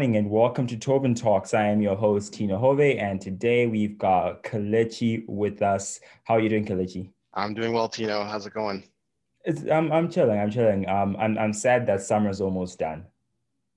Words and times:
morning 0.00 0.16
and 0.16 0.30
welcome 0.30 0.66
to 0.66 0.78
Tobin 0.78 1.14
Talks. 1.14 1.52
I 1.52 1.66
am 1.66 1.82
your 1.82 1.94
host, 1.94 2.32
Tino 2.32 2.56
Hove, 2.56 2.80
and 2.80 3.20
today 3.20 3.66
we've 3.66 3.98
got 3.98 4.42
Kelechi 4.42 5.28
with 5.28 5.60
us. 5.60 6.00
How 6.24 6.36
are 6.36 6.40
you 6.40 6.48
doing, 6.48 6.64
Kelechi? 6.64 7.10
I'm 7.34 7.52
doing 7.52 7.74
well, 7.74 7.86
Tino. 7.86 8.24
How's 8.24 8.46
it 8.46 8.54
going? 8.54 8.82
It's, 9.44 9.60
I'm, 9.70 9.92
I'm 9.92 10.10
chilling. 10.10 10.40
I'm 10.40 10.50
chilling. 10.50 10.88
Um, 10.88 11.18
I'm, 11.20 11.36
I'm 11.36 11.52
sad 11.52 11.86
that 11.88 12.00
summer's 12.00 12.40
almost 12.40 12.78
done. 12.78 13.04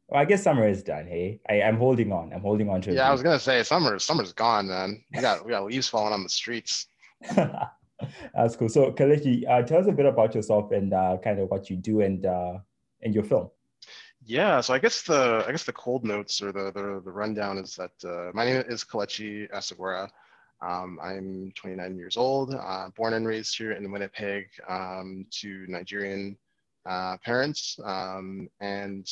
Well, 0.08 0.22
I 0.22 0.24
guess 0.24 0.44
summer 0.44 0.66
is 0.66 0.82
done. 0.82 1.08
Hey, 1.08 1.42
I, 1.50 1.62
I'm 1.62 1.76
holding 1.76 2.14
on. 2.14 2.32
I'm 2.32 2.40
holding 2.40 2.70
on 2.70 2.80
to. 2.84 2.92
It. 2.92 2.96
Yeah, 2.96 3.10
I 3.10 3.12
was 3.12 3.22
gonna 3.22 3.38
say 3.38 3.62
summer. 3.64 4.00
Summer's 4.00 4.32
gone, 4.32 4.70
man. 4.70 5.04
We 5.14 5.20
got 5.20 5.46
we 5.46 5.52
got 5.52 5.66
leaves 5.66 5.90
falling 5.90 6.14
on 6.14 6.24
the 6.24 6.30
streets. 6.30 6.88
That's 7.36 8.56
cool. 8.56 8.70
So, 8.70 8.94
Kelechi, 8.94 9.44
uh, 9.50 9.64
tell 9.64 9.82
us 9.82 9.88
a 9.88 9.92
bit 9.92 10.06
about 10.06 10.36
yourself 10.36 10.72
and 10.72 10.94
uh, 10.94 11.18
kind 11.22 11.40
of 11.40 11.50
what 11.50 11.70
you 11.70 11.76
do 11.76 12.00
and 12.00 12.26
uh, 12.26 12.60
and 13.02 13.14
your 13.14 13.26
film. 13.26 13.50
Yeah, 14.26 14.62
so 14.62 14.74
I 14.74 14.80
guess 14.80 15.02
the 15.02 15.44
I 15.48 15.52
guess 15.52 15.64
the 15.64 15.74
cold 15.74 16.06
notes 16.06 16.42
or 16.42 16.52
the 16.52 16.72
the, 16.72 17.02
the 17.04 17.12
rundown 17.12 17.58
is 17.58 17.76
that 17.76 17.92
uh, 18.06 18.32
my 18.34 18.46
name 18.46 18.64
is 18.68 18.84
Kelechi 18.84 19.50
Asagwara. 19.52 20.10
Um, 20.62 20.98
I'm 21.04 21.52
29 21.56 21.98
years 21.98 22.16
old, 22.16 22.56
uh, 22.56 22.88
born 22.96 23.14
and 23.14 23.28
raised 23.28 23.58
here 23.58 23.74
in 23.74 23.92
Winnipeg 23.92 24.46
um, 24.70 25.26
to 25.42 25.66
Nigerian 25.68 26.38
uh, 26.86 27.18
parents, 27.18 27.78
um, 27.84 28.48
and 28.62 29.06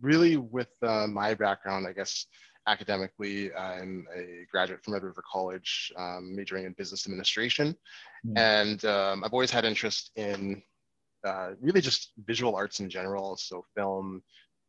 really 0.00 0.38
with 0.38 0.70
uh, 0.82 1.06
my 1.06 1.34
background, 1.34 1.86
I 1.86 1.92
guess 1.92 2.26
academically, 2.66 3.52
I'm 3.54 4.06
a 4.16 4.46
graduate 4.50 4.82
from 4.82 4.94
Red 4.94 5.02
River 5.02 5.22
College, 5.30 5.92
um, 5.98 6.34
majoring 6.34 6.64
in 6.64 6.72
business 6.72 7.06
administration, 7.06 7.76
mm. 8.26 8.38
and 8.38 8.82
um, 8.86 9.22
I've 9.22 9.34
always 9.34 9.50
had 9.50 9.66
interest 9.66 10.12
in 10.16 10.62
uh, 11.24 11.50
really 11.60 11.80
just 11.80 12.12
visual 12.24 12.56
arts 12.56 12.80
in 12.80 12.88
general. 12.88 13.36
So 13.36 13.64
film, 13.74 14.22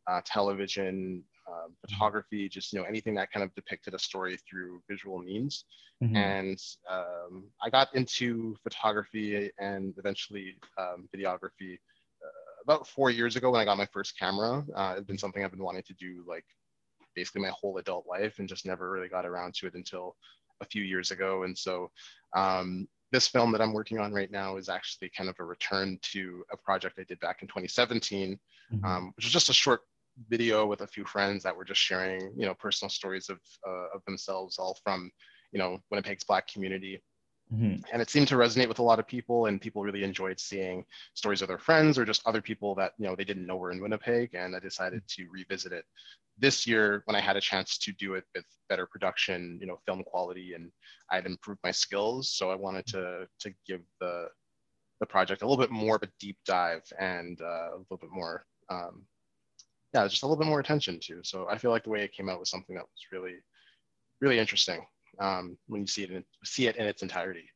uh, 0.06 0.20
television, 0.24 1.22
uh, 1.48 1.68
photography, 1.80 2.48
just 2.48 2.72
you 2.72 2.78
know 2.78 2.84
anything 2.84 3.14
that 3.14 3.30
kind 3.32 3.44
of 3.44 3.54
depicted 3.54 3.94
a 3.94 3.98
story 3.98 4.38
through 4.48 4.82
visual 4.88 5.18
means. 5.18 5.64
Mm-hmm. 6.02 6.16
And 6.16 6.58
um, 6.90 7.44
I 7.62 7.70
got 7.70 7.94
into 7.94 8.56
photography 8.62 9.50
and 9.58 9.94
eventually 9.98 10.56
um, 10.78 11.08
videography 11.14 11.74
uh, 11.74 12.62
about 12.64 12.88
four 12.88 13.10
years 13.10 13.36
ago 13.36 13.50
when 13.50 13.60
I 13.60 13.64
got 13.64 13.76
my 13.76 13.88
first 13.92 14.18
camera. 14.18 14.64
Uh, 14.74 14.94
it's 14.96 15.06
been 15.06 15.18
something 15.18 15.44
I've 15.44 15.52
been 15.52 15.62
wanting 15.62 15.84
to 15.84 15.94
do 15.94 16.24
like 16.26 16.44
basically 17.14 17.42
my 17.42 17.52
whole 17.60 17.78
adult 17.78 18.06
life 18.08 18.38
and 18.38 18.48
just 18.48 18.66
never 18.66 18.90
really 18.90 19.08
got 19.08 19.26
around 19.26 19.54
to 19.54 19.66
it 19.66 19.74
until 19.74 20.16
a 20.60 20.66
few 20.66 20.82
years 20.82 21.10
ago. 21.10 21.42
And 21.42 21.56
so 21.56 21.90
um, 22.36 22.88
this 23.12 23.28
film 23.28 23.52
that 23.52 23.60
I'm 23.60 23.74
working 23.74 23.98
on 23.98 24.12
right 24.12 24.30
now 24.30 24.56
is 24.56 24.68
actually 24.68 25.10
kind 25.16 25.28
of 25.28 25.36
a 25.38 25.44
return 25.44 25.98
to 26.12 26.42
a 26.50 26.56
project 26.56 26.98
I 26.98 27.04
did 27.04 27.20
back 27.20 27.42
in 27.42 27.48
2017, 27.48 28.38
mm-hmm. 28.72 28.84
um, 28.84 29.12
which 29.14 29.26
was 29.26 29.32
just 29.32 29.50
a 29.50 29.54
short 29.54 29.82
video 30.28 30.66
with 30.66 30.80
a 30.80 30.86
few 30.86 31.04
friends 31.04 31.42
that 31.42 31.54
were 31.54 31.64
just 31.64 31.80
sharing, 31.80 32.32
you 32.36 32.46
know, 32.46 32.54
personal 32.54 32.88
stories 32.88 33.28
of, 33.28 33.38
uh, 33.68 33.94
of 33.94 34.02
themselves, 34.06 34.58
all 34.58 34.78
from, 34.82 35.10
you 35.52 35.58
know, 35.58 35.78
Winnipeg's 35.90 36.24
Black 36.24 36.48
community. 36.48 37.02
Mm-hmm. 37.52 37.82
And 37.92 38.00
it 38.00 38.08
seemed 38.08 38.28
to 38.28 38.36
resonate 38.36 38.68
with 38.68 38.78
a 38.78 38.82
lot 38.82 38.98
of 38.98 39.06
people, 39.06 39.46
and 39.46 39.60
people 39.60 39.82
really 39.82 40.04
enjoyed 40.04 40.40
seeing 40.40 40.84
stories 41.14 41.42
of 41.42 41.48
their 41.48 41.58
friends 41.58 41.98
or 41.98 42.04
just 42.04 42.26
other 42.26 42.40
people 42.40 42.74
that 42.76 42.92
you 42.98 43.06
know 43.06 43.14
they 43.14 43.24
didn't 43.24 43.46
know 43.46 43.56
were 43.56 43.72
in 43.72 43.80
Winnipeg. 43.80 44.34
And 44.34 44.56
I 44.56 44.58
decided 44.58 45.02
to 45.08 45.26
revisit 45.30 45.72
it 45.72 45.84
this 46.38 46.66
year 46.66 47.02
when 47.04 47.14
I 47.14 47.20
had 47.20 47.36
a 47.36 47.42
chance 47.42 47.76
to 47.78 47.92
do 47.92 48.14
it 48.14 48.24
with 48.34 48.44
better 48.70 48.86
production, 48.86 49.58
you 49.60 49.66
know, 49.66 49.78
film 49.84 50.02
quality, 50.04 50.54
and 50.54 50.70
I 51.10 51.16
had 51.16 51.26
improved 51.26 51.60
my 51.62 51.72
skills. 51.72 52.30
So 52.30 52.50
I 52.50 52.54
wanted 52.54 52.86
to 52.86 53.26
to 53.40 53.54
give 53.66 53.82
the 54.00 54.28
the 55.00 55.06
project 55.06 55.42
a 55.42 55.46
little 55.46 55.62
bit 55.62 55.70
more 55.70 55.96
of 55.96 56.02
a 56.02 56.12
deep 56.20 56.38
dive 56.46 56.84
and 56.98 57.40
uh, 57.42 57.74
a 57.74 57.76
little 57.76 57.98
bit 57.98 58.10
more, 58.12 58.46
um, 58.70 59.04
yeah, 59.92 60.06
just 60.06 60.22
a 60.22 60.26
little 60.26 60.38
bit 60.38 60.48
more 60.48 60.60
attention 60.60 61.00
to. 61.00 61.20
So 61.22 61.48
I 61.50 61.58
feel 61.58 61.72
like 61.72 61.84
the 61.84 61.90
way 61.90 62.02
it 62.02 62.12
came 62.12 62.30
out 62.30 62.38
was 62.38 62.50
something 62.50 62.76
that 62.76 62.84
was 62.84 63.06
really, 63.10 63.34
really 64.20 64.38
interesting 64.38 64.86
um, 65.18 65.56
when 65.66 65.82
you 65.82 65.86
see 65.86 66.02
it 66.04 66.10
in, 66.10 66.24
see 66.44 66.66
it 66.66 66.76
in 66.76 66.86
its 66.86 67.02
entirety. 67.02 67.48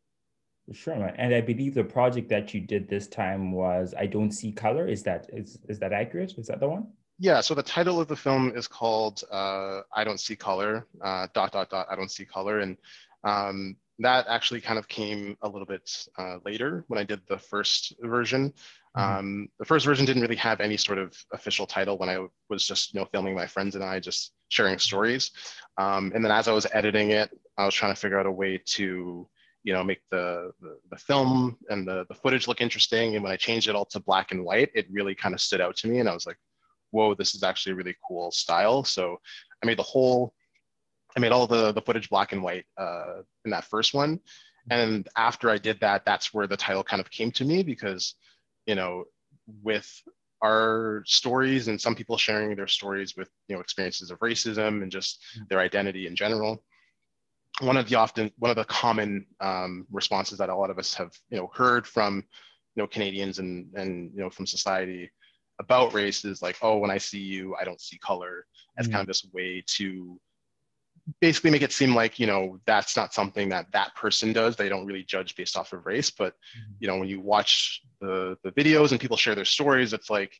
Sure. 0.72 0.94
And 0.94 1.32
I 1.34 1.40
believe 1.40 1.74
the 1.74 1.84
project 1.84 2.28
that 2.30 2.52
you 2.52 2.60
did 2.60 2.88
this 2.88 3.06
time 3.06 3.52
was 3.52 3.94
"I 3.96 4.06
Don't 4.06 4.32
See 4.32 4.52
Color." 4.52 4.88
Is 4.88 5.02
that 5.04 5.28
is 5.32 5.58
is 5.68 5.78
that 5.78 5.92
accurate? 5.92 6.34
Is 6.38 6.48
that 6.48 6.60
the 6.60 6.68
one? 6.68 6.88
Yeah, 7.18 7.40
so 7.40 7.54
the 7.54 7.62
title 7.62 8.00
of 8.00 8.08
the 8.08 8.16
film 8.16 8.52
is 8.56 8.66
called 8.66 9.22
uh, 9.30 9.82
"I 9.94 10.02
Don't 10.04 10.18
See 10.18 10.36
Color." 10.36 10.86
Uh, 11.00 11.28
dot 11.34 11.52
dot 11.52 11.70
dot. 11.70 11.86
I 11.88 11.94
don't 11.94 12.10
see 12.10 12.24
color, 12.24 12.60
and 12.60 12.76
um, 13.22 13.76
that 14.00 14.26
actually 14.28 14.60
kind 14.60 14.78
of 14.78 14.88
came 14.88 15.36
a 15.42 15.48
little 15.48 15.66
bit 15.66 15.88
uh, 16.18 16.38
later 16.44 16.84
when 16.88 16.98
I 16.98 17.04
did 17.04 17.20
the 17.28 17.38
first 17.38 17.94
version. 18.02 18.52
Mm-hmm. 18.96 19.18
Um, 19.18 19.48
the 19.58 19.64
first 19.64 19.84
version 19.84 20.06
didn't 20.06 20.22
really 20.22 20.36
have 20.36 20.60
any 20.60 20.76
sort 20.76 20.98
of 20.98 21.16
official 21.32 21.66
title 21.66 21.98
when 21.98 22.08
I 22.08 22.26
was 22.48 22.66
just 22.66 22.94
you 22.94 23.00
know 23.00 23.06
filming 23.12 23.34
my 23.34 23.46
friends 23.46 23.74
and 23.74 23.84
I 23.84 24.00
just 24.00 24.32
sharing 24.48 24.78
stories. 24.78 25.30
Um, 25.78 26.12
and 26.14 26.24
then 26.24 26.32
as 26.32 26.48
I 26.48 26.52
was 26.52 26.66
editing 26.72 27.10
it, 27.10 27.30
I 27.58 27.64
was 27.64 27.74
trying 27.74 27.92
to 27.92 28.00
figure 28.00 28.18
out 28.18 28.26
a 28.26 28.32
way 28.32 28.60
to 28.64 29.28
you 29.64 29.72
know 29.72 29.84
make 29.84 30.00
the, 30.10 30.52
the, 30.60 30.78
the 30.90 30.96
film 30.96 31.58
and 31.68 31.86
the, 31.86 32.06
the 32.08 32.14
footage 32.14 32.48
look 32.48 32.60
interesting. 32.60 33.14
And 33.14 33.22
when 33.22 33.32
I 33.32 33.36
changed 33.36 33.68
it 33.68 33.74
all 33.74 33.84
to 33.86 34.00
black 34.00 34.32
and 34.32 34.44
white, 34.44 34.70
it 34.74 34.86
really 34.90 35.14
kind 35.14 35.34
of 35.34 35.40
stood 35.40 35.60
out 35.60 35.76
to 35.78 35.88
me, 35.88 35.98
and 36.00 36.08
I 36.08 36.14
was 36.14 36.26
like, 36.26 36.38
whoa, 36.90 37.14
this 37.14 37.34
is 37.34 37.42
actually 37.42 37.72
a 37.72 37.76
really 37.76 37.96
cool 38.06 38.30
style. 38.30 38.84
So 38.84 39.20
I 39.62 39.66
made 39.66 39.78
the 39.78 39.82
whole, 39.82 40.32
I 41.16 41.20
made 41.20 41.32
all 41.32 41.46
the, 41.46 41.72
the 41.72 41.82
footage 41.82 42.08
black 42.08 42.32
and 42.32 42.42
white 42.42 42.64
uh, 42.78 43.22
in 43.44 43.50
that 43.50 43.64
first 43.64 43.92
one. 43.94 44.20
And 44.70 45.08
after 45.16 45.50
I 45.50 45.58
did 45.58 45.80
that, 45.80 46.04
that's 46.04 46.34
where 46.34 46.46
the 46.46 46.56
title 46.56 46.82
kind 46.82 47.00
of 47.00 47.10
came 47.10 47.30
to 47.32 47.44
me 47.44 47.62
because, 47.62 48.14
you 48.66 48.74
know, 48.74 49.04
with 49.62 49.90
our 50.42 51.02
stories 51.06 51.68
and 51.68 51.80
some 51.80 51.94
people 51.94 52.18
sharing 52.18 52.54
their 52.54 52.66
stories 52.66 53.16
with, 53.16 53.30
you 53.48 53.54
know, 53.54 53.60
experiences 53.60 54.10
of 54.10 54.18
racism 54.20 54.82
and 54.82 54.92
just 54.92 55.24
their 55.48 55.60
identity 55.60 56.06
in 56.06 56.14
general. 56.14 56.62
One 57.60 57.78
of 57.78 57.88
the 57.88 57.94
often, 57.94 58.30
one 58.38 58.50
of 58.50 58.56
the 58.56 58.64
common 58.64 59.26
um, 59.40 59.86
responses 59.90 60.38
that 60.38 60.50
a 60.50 60.54
lot 60.54 60.70
of 60.70 60.78
us 60.78 60.92
have, 60.94 61.12
you 61.30 61.38
know, 61.38 61.50
heard 61.54 61.86
from, 61.86 62.22
you 62.74 62.82
know, 62.82 62.86
Canadians 62.86 63.38
and, 63.38 63.72
and, 63.74 64.10
you 64.14 64.20
know, 64.20 64.28
from 64.28 64.46
society 64.46 65.10
about 65.58 65.94
race 65.94 66.24
is 66.24 66.42
like, 66.42 66.58
oh, 66.60 66.76
when 66.76 66.90
I 66.90 66.98
see 66.98 67.18
you, 67.20 67.54
I 67.58 67.64
don't 67.64 67.80
see 67.80 67.98
color. 67.98 68.44
As 68.78 68.88
mm 68.88 68.92
kind 68.92 69.00
of 69.00 69.06
this 69.06 69.26
way 69.32 69.64
to 69.66 70.20
basically 71.20 71.50
make 71.50 71.62
it 71.62 71.72
seem 71.72 71.94
like 71.94 72.18
you 72.18 72.26
know 72.26 72.58
that's 72.66 72.96
not 72.96 73.14
something 73.14 73.48
that 73.48 73.70
that 73.72 73.94
person 73.94 74.32
does. 74.32 74.56
They 74.56 74.68
don't 74.68 74.86
really 74.86 75.04
judge 75.04 75.36
based 75.36 75.56
off 75.56 75.72
of 75.72 75.86
race 75.86 76.10
but 76.10 76.34
mm 76.34 76.62
you 76.78 76.88
know 76.88 76.98
when 76.98 77.08
you 77.08 77.20
watch 77.20 77.82
the 78.00 78.36
the 78.44 78.52
videos 78.52 78.90
and 78.90 79.00
people 79.00 79.16
share 79.16 79.34
their 79.34 79.46
stories 79.46 79.94
it's 79.94 80.10
like 80.10 80.38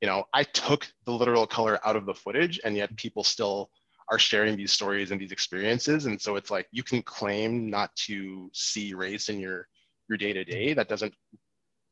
you 0.00 0.08
know 0.08 0.24
i 0.32 0.42
took 0.42 0.88
the 1.04 1.12
literal 1.12 1.46
color 1.46 1.78
out 1.86 1.94
of 1.94 2.06
the 2.06 2.14
footage 2.14 2.58
and 2.64 2.76
yet 2.76 2.94
people 2.96 3.22
still 3.22 3.70
are 4.08 4.18
sharing 4.18 4.56
these 4.56 4.72
stories 4.72 5.10
and 5.10 5.20
these 5.20 5.32
experiences. 5.32 6.06
And 6.06 6.20
so 6.20 6.36
it's 6.36 6.50
like 6.50 6.68
you 6.70 6.82
can 6.82 7.02
claim 7.02 7.68
not 7.68 7.94
to 8.06 8.50
see 8.52 8.94
race 8.94 9.28
in 9.28 9.40
your 9.40 9.68
your 10.08 10.16
day 10.16 10.32
to 10.32 10.44
day 10.44 10.72
that 10.72 10.88
doesn't 10.88 11.12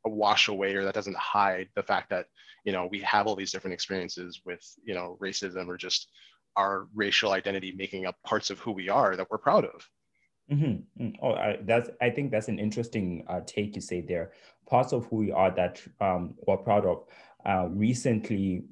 wash 0.05 0.49
away 0.49 0.75
or 0.75 0.85
that 0.85 0.95
doesn't 0.95 1.17
hide 1.17 1.69
the 1.75 1.83
fact 1.83 2.11
that 2.11 2.27
you 2.65 2.73
know 2.73 2.87
we 2.91 3.01
have 3.01 3.27
all 3.27 3.35
these 3.35 3.51
different 3.51 3.75
experiences 3.75 4.43
with 4.45 4.63
you 4.85 4.95
know 4.95 5.19
racism 5.21 5.67
or 5.67 5.77
just 5.77 6.09
our 6.57 6.87
racial 6.95 7.33
identity 7.33 7.73
making 7.77 8.07
up 8.07 8.17
parts 8.25 8.51
of 8.51 8.59
who 8.61 8.73
we 8.73 8.89
are 8.89 9.17
that 9.17 9.31
we're 9.31 9.39
proud 9.39 9.65
of 9.65 9.89
mm-hmm. 10.51 11.03
Mm. 11.03 11.15
oh 11.23 11.33
I, 11.33 11.59
that's 11.63 11.91
i 12.01 12.11
think 12.11 12.31
that's 12.31 12.49
an 12.49 12.59
interesting 12.59 13.25
uh, 13.29 13.41
take 13.47 13.75
you 13.75 13.83
say 13.83 14.01
there 14.01 14.33
parts 14.69 14.93
of 14.93 15.07
who 15.07 15.17
we 15.17 15.33
are 15.33 15.51
that 15.55 15.81
um, 16.01 16.35
we're 16.47 16.57
proud 16.57 16.87
of 16.87 17.05
uh, 17.47 17.69
recently 17.69 18.65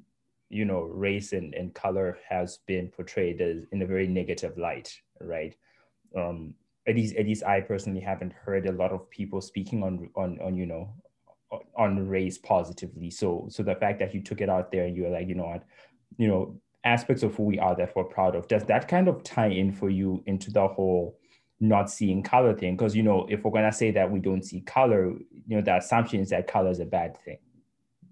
you 0.49 0.65
know 0.65 0.81
race 0.81 1.33
and, 1.33 1.53
and 1.53 1.73
color 1.73 2.17
has 2.29 2.59
been 2.67 2.89
portrayed 2.89 3.41
as 3.41 3.65
in 3.71 3.81
a 3.81 3.87
very 3.87 4.07
negative 4.07 4.57
light 4.57 4.95
right 5.21 5.55
um, 6.17 6.53
at 6.87 6.95
least 6.95 7.15
at 7.15 7.25
least 7.25 7.43
i 7.43 7.61
personally 7.61 8.01
haven't 8.01 8.33
heard 8.33 8.67
a 8.67 8.71
lot 8.71 8.91
of 8.91 9.09
people 9.09 9.41
speaking 9.41 9.83
on 9.83 10.09
on 10.15 10.39
on 10.41 10.55
you 10.55 10.65
know 10.65 10.93
on 11.75 12.07
race 12.07 12.37
positively. 12.37 13.09
So 13.09 13.47
so 13.49 13.63
the 13.63 13.75
fact 13.75 13.99
that 13.99 14.13
you 14.13 14.21
took 14.21 14.41
it 14.41 14.49
out 14.49 14.71
there 14.71 14.85
and 14.85 14.95
you're 14.95 15.09
like, 15.09 15.27
you 15.27 15.35
know 15.35 15.45
what, 15.45 15.63
you 16.17 16.27
know, 16.27 16.59
aspects 16.83 17.23
of 17.23 17.35
who 17.35 17.43
we 17.43 17.59
are 17.59 17.75
that 17.75 17.95
we're 17.95 18.03
proud 18.03 18.35
of, 18.35 18.47
does 18.47 18.63
that 18.65 18.87
kind 18.87 19.07
of 19.07 19.23
tie 19.23 19.47
in 19.47 19.71
for 19.71 19.89
you 19.89 20.23
into 20.25 20.51
the 20.51 20.67
whole 20.67 21.17
not 21.59 21.89
seeing 21.89 22.23
color 22.23 22.53
thing? 22.53 22.75
Because 22.75 22.95
you 22.95 23.03
know, 23.03 23.25
if 23.29 23.43
we're 23.43 23.51
gonna 23.51 23.71
say 23.71 23.91
that 23.91 24.09
we 24.09 24.19
don't 24.19 24.43
see 24.43 24.61
color, 24.61 25.07
you 25.47 25.55
know, 25.55 25.61
the 25.61 25.77
assumption 25.77 26.19
is 26.19 26.29
that 26.29 26.47
color 26.47 26.71
is 26.71 26.79
a 26.79 26.85
bad 26.85 27.17
thing. 27.23 27.39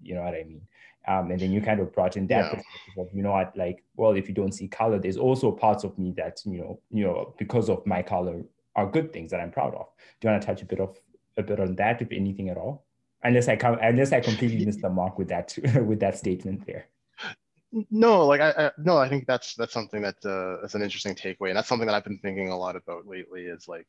You 0.02 0.14
know 0.14 0.22
what 0.22 0.34
I 0.34 0.44
mean? 0.44 0.62
Um, 1.06 1.30
and 1.32 1.40
then 1.40 1.50
you 1.50 1.60
kind 1.60 1.80
of 1.80 1.92
brought 1.92 2.16
in 2.16 2.28
that 2.28 2.44
yeah. 2.44 2.50
perspective 2.50 2.94
of, 2.98 3.08
you 3.12 3.22
know 3.22 3.32
what, 3.32 3.56
like, 3.56 3.82
well, 3.96 4.12
if 4.12 4.28
you 4.28 4.34
don't 4.34 4.52
see 4.52 4.68
color, 4.68 5.00
there's 5.00 5.16
also 5.16 5.50
parts 5.50 5.82
of 5.82 5.98
me 5.98 6.14
that, 6.16 6.40
you 6.44 6.58
know, 6.58 6.80
you 6.90 7.04
know, 7.04 7.34
because 7.38 7.68
of 7.68 7.84
my 7.86 8.02
color 8.02 8.42
are 8.76 8.86
good 8.88 9.12
things 9.12 9.32
that 9.32 9.40
I'm 9.40 9.50
proud 9.50 9.74
of. 9.74 9.86
Do 10.20 10.28
you 10.28 10.30
want 10.30 10.42
to 10.42 10.46
touch 10.46 10.62
a 10.62 10.64
bit 10.64 10.80
of 10.80 10.96
a 11.36 11.42
bit 11.42 11.60
on 11.60 11.74
that, 11.76 12.02
if 12.02 12.12
anything 12.12 12.48
at 12.48 12.56
all? 12.56 12.84
unless 13.24 13.48
I 13.48 13.56
come 13.56 13.78
unless 13.80 14.12
I 14.12 14.20
completely 14.20 14.64
missed 14.66 14.82
the 14.82 14.90
mark 14.90 15.18
with 15.18 15.28
that 15.28 15.56
with 15.86 16.00
that 16.00 16.18
statement 16.18 16.66
there. 16.66 16.86
No, 17.90 18.26
like 18.26 18.40
I, 18.40 18.50
I 18.50 18.70
no, 18.78 18.98
I 18.98 19.08
think 19.08 19.26
that's 19.26 19.54
that's 19.54 19.72
something 19.72 20.02
that 20.02 20.16
uh, 20.24 20.60
that's 20.60 20.74
an 20.74 20.82
interesting 20.82 21.14
takeaway, 21.14 21.48
and 21.48 21.56
that's 21.56 21.68
something 21.68 21.86
that 21.86 21.94
I've 21.94 22.04
been 22.04 22.18
thinking 22.18 22.50
a 22.50 22.58
lot 22.58 22.76
about 22.76 23.06
lately. 23.06 23.42
Is 23.46 23.66
like 23.66 23.86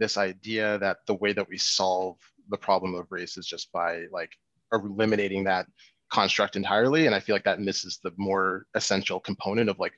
this 0.00 0.16
idea 0.16 0.78
that 0.78 0.98
the 1.06 1.14
way 1.14 1.32
that 1.32 1.48
we 1.48 1.56
solve 1.56 2.16
the 2.48 2.56
problem 2.56 2.94
of 2.94 3.06
race 3.10 3.36
is 3.36 3.46
just 3.46 3.70
by 3.70 4.06
like 4.10 4.32
eliminating 4.72 5.44
that 5.44 5.66
construct 6.10 6.56
entirely. 6.56 7.06
And 7.06 7.14
I 7.14 7.20
feel 7.20 7.34
like 7.34 7.44
that 7.44 7.60
misses 7.60 8.00
the 8.02 8.12
more 8.16 8.66
essential 8.74 9.20
component 9.20 9.70
of 9.70 9.78
like 9.78 9.92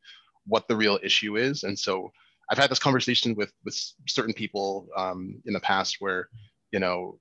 what 0.46 0.68
the 0.68 0.76
real 0.76 0.98
issue 1.02 1.36
is. 1.36 1.62
And 1.62 1.78
so 1.78 2.12
I've 2.50 2.58
had 2.58 2.70
this 2.70 2.78
conversation 2.78 3.34
with 3.34 3.52
with 3.64 3.74
certain 4.08 4.34
people 4.34 4.88
um, 4.96 5.40
in 5.46 5.54
the 5.54 5.60
past 5.60 5.96
where, 6.00 6.28
you 6.70 6.80
know, 6.80 7.18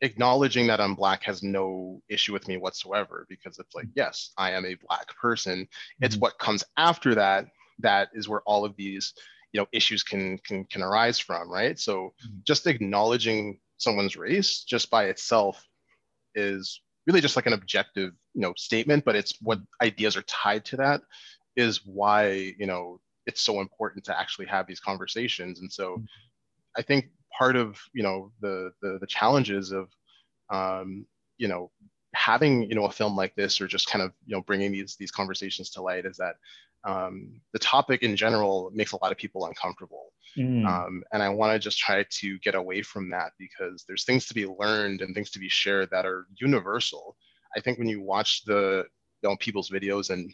acknowledging 0.00 0.66
that 0.68 0.80
I'm 0.80 0.94
black 0.94 1.22
has 1.24 1.42
no 1.42 2.00
issue 2.08 2.32
with 2.32 2.46
me 2.48 2.56
whatsoever 2.56 3.26
because 3.28 3.58
it's 3.58 3.74
like, 3.74 3.88
yes, 3.94 4.30
I 4.38 4.52
am 4.52 4.64
a 4.64 4.76
black 4.88 5.08
person. 5.20 5.60
Mm-hmm. 5.60 6.04
It's 6.04 6.16
what 6.16 6.38
comes 6.38 6.64
after 6.76 7.14
that 7.16 7.46
that 7.80 8.08
is 8.12 8.28
where 8.28 8.42
all 8.42 8.64
of 8.64 8.76
these, 8.76 9.14
you 9.52 9.60
know, 9.60 9.66
issues 9.72 10.02
can 10.02 10.38
can 10.38 10.64
can 10.64 10.82
arise 10.82 11.18
from, 11.18 11.50
right? 11.50 11.78
So 11.78 12.14
mm-hmm. 12.24 12.38
just 12.44 12.66
acknowledging 12.66 13.60
someone's 13.78 14.16
race 14.16 14.64
just 14.64 14.90
by 14.90 15.06
itself 15.06 15.64
is 16.34 16.80
really 17.06 17.20
just 17.20 17.36
like 17.36 17.46
an 17.46 17.52
objective, 17.52 18.12
you 18.34 18.40
know, 18.40 18.52
statement, 18.56 19.04
but 19.04 19.16
it's 19.16 19.34
what 19.40 19.60
ideas 19.82 20.16
are 20.16 20.22
tied 20.22 20.64
to 20.66 20.76
that 20.76 21.00
is 21.56 21.80
why, 21.84 22.54
you 22.58 22.66
know, 22.66 23.00
it's 23.26 23.40
so 23.40 23.60
important 23.60 24.04
to 24.04 24.18
actually 24.18 24.46
have 24.46 24.66
these 24.66 24.80
conversations. 24.80 25.60
And 25.60 25.72
so 25.72 25.92
mm-hmm. 25.92 26.04
I 26.76 26.82
think 26.82 27.06
part 27.36 27.56
of 27.56 27.78
you 27.92 28.02
know 28.02 28.32
the 28.40 28.72
the, 28.82 28.98
the 29.00 29.06
challenges 29.06 29.72
of 29.72 29.88
um, 30.50 31.06
you 31.36 31.48
know 31.48 31.70
having 32.14 32.62
you 32.64 32.74
know 32.74 32.86
a 32.86 32.92
film 32.92 33.16
like 33.16 33.34
this 33.34 33.60
or 33.60 33.66
just 33.66 33.88
kind 33.88 34.02
of 34.02 34.12
you 34.26 34.34
know 34.34 34.42
bringing 34.42 34.72
these 34.72 34.96
these 34.96 35.10
conversations 35.10 35.70
to 35.70 35.82
light 35.82 36.06
is 36.06 36.16
that 36.16 36.36
um, 36.84 37.40
the 37.52 37.58
topic 37.58 38.02
in 38.02 38.16
general 38.16 38.70
makes 38.72 38.92
a 38.92 38.98
lot 39.02 39.12
of 39.12 39.18
people 39.18 39.46
uncomfortable 39.46 40.12
mm. 40.36 40.66
um, 40.66 41.02
and 41.12 41.22
i 41.22 41.28
want 41.28 41.52
to 41.52 41.58
just 41.58 41.78
try 41.78 42.04
to 42.10 42.38
get 42.38 42.54
away 42.54 42.82
from 42.82 43.10
that 43.10 43.32
because 43.38 43.84
there's 43.86 44.04
things 44.04 44.26
to 44.26 44.34
be 44.34 44.46
learned 44.46 45.02
and 45.02 45.14
things 45.14 45.30
to 45.30 45.38
be 45.38 45.48
shared 45.48 45.90
that 45.90 46.06
are 46.06 46.26
universal 46.40 47.16
i 47.56 47.60
think 47.60 47.78
when 47.78 47.88
you 47.88 48.00
watch 48.00 48.44
the 48.44 48.84
you 49.22 49.28
know 49.28 49.36
people's 49.36 49.70
videos 49.70 50.10
and 50.10 50.32